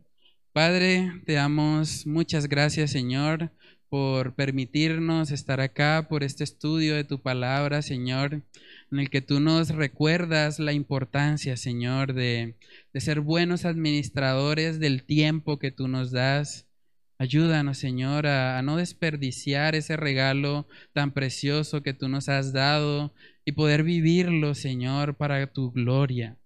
Padre, 0.52 1.12
te 1.28 1.34
damos 1.34 2.08
muchas 2.08 2.50
gracias, 2.50 2.90
Señor, 2.90 3.52
por 3.92 4.36
permitirnos 4.36 5.32
estar 5.32 5.60
acá, 5.60 6.08
por 6.08 6.24
este 6.24 6.46
estudio 6.46 6.96
de 6.96 7.04
tu 7.04 7.22
palabra, 7.22 7.82
Señor, 7.82 8.42
en 8.90 9.00
el 9.00 9.10
que 9.10 9.22
tú 9.22 9.42
nos 9.42 9.68
recuerdas 9.68 10.60
la 10.60 10.72
importancia, 10.72 11.58
Señor, 11.58 12.14
de, 12.14 12.56
de 12.94 13.02
ser 13.02 13.20
buenos 13.20 13.66
administradores 13.66 14.80
del 14.80 15.04
tiempo 15.04 15.60
que 15.60 15.72
tú 15.72 15.90
nos 15.90 16.12
das. 16.12 16.70
Ayúdanos, 17.18 17.80
Señor, 17.80 18.28
a, 18.28 18.58
a, 18.58 18.62
no 18.62 18.78
desperdiciar 18.78 19.76
ese 19.76 19.98
regalo 19.98 20.70
tan 20.94 21.12
precioso 21.12 21.84
que 21.84 21.94
tú 21.94 22.08
nos 22.08 22.30
has 22.30 22.54
dado 22.54 23.14
y 23.44 23.52
poder 23.52 23.84
vivirlo, 23.84 24.56
Señor, 24.56 25.18
para 25.18 25.46
tu 25.52 25.70
gloria. 25.74 26.38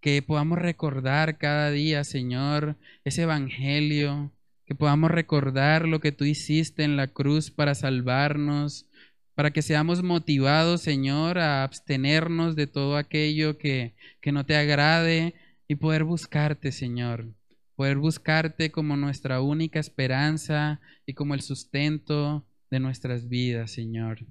Que 0.00 0.20
podamos 0.20 0.58
recordar 0.58 1.38
cada 1.38 1.70
día, 1.70 2.02
Señor, 2.02 2.76
ese 3.04 3.22
evangelio, 3.22 4.32
que 4.72 4.78
podamos 4.78 5.10
recordar 5.10 5.86
lo 5.86 6.00
que 6.00 6.12
tú 6.12 6.24
hiciste 6.24 6.82
en 6.82 6.96
la 6.96 7.06
cruz 7.06 7.50
para 7.50 7.74
salvarnos, 7.74 8.88
para 9.34 9.50
que 9.50 9.60
seamos 9.60 10.02
motivados, 10.02 10.80
Señor, 10.80 11.38
a 11.38 11.62
abstenernos 11.62 12.56
de 12.56 12.66
todo 12.66 12.96
aquello 12.96 13.58
que, 13.58 13.94
que 14.22 14.32
no 14.32 14.46
te 14.46 14.56
agrade 14.56 15.34
y 15.68 15.74
poder 15.74 16.04
buscarte, 16.04 16.72
Señor, 16.72 17.34
poder 17.76 17.98
buscarte 17.98 18.72
como 18.72 18.96
nuestra 18.96 19.42
única 19.42 19.78
esperanza 19.78 20.80
y 21.04 21.12
como 21.12 21.34
el 21.34 21.42
sustento 21.42 22.46
de 22.70 22.80
nuestras 22.80 23.28
vidas, 23.28 23.72
Señor. 23.72 24.24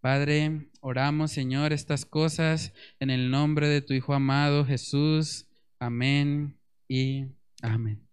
Padre, 0.00 0.70
oramos, 0.80 1.32
Señor, 1.32 1.74
estas 1.74 2.06
cosas 2.06 2.72
en 2.98 3.10
el 3.10 3.30
nombre 3.30 3.68
de 3.68 3.82
tu 3.82 3.92
Hijo 3.92 4.14
amado 4.14 4.64
Jesús. 4.64 5.48
Amén 5.78 6.56
y 6.88 7.26
amén. 7.60 8.11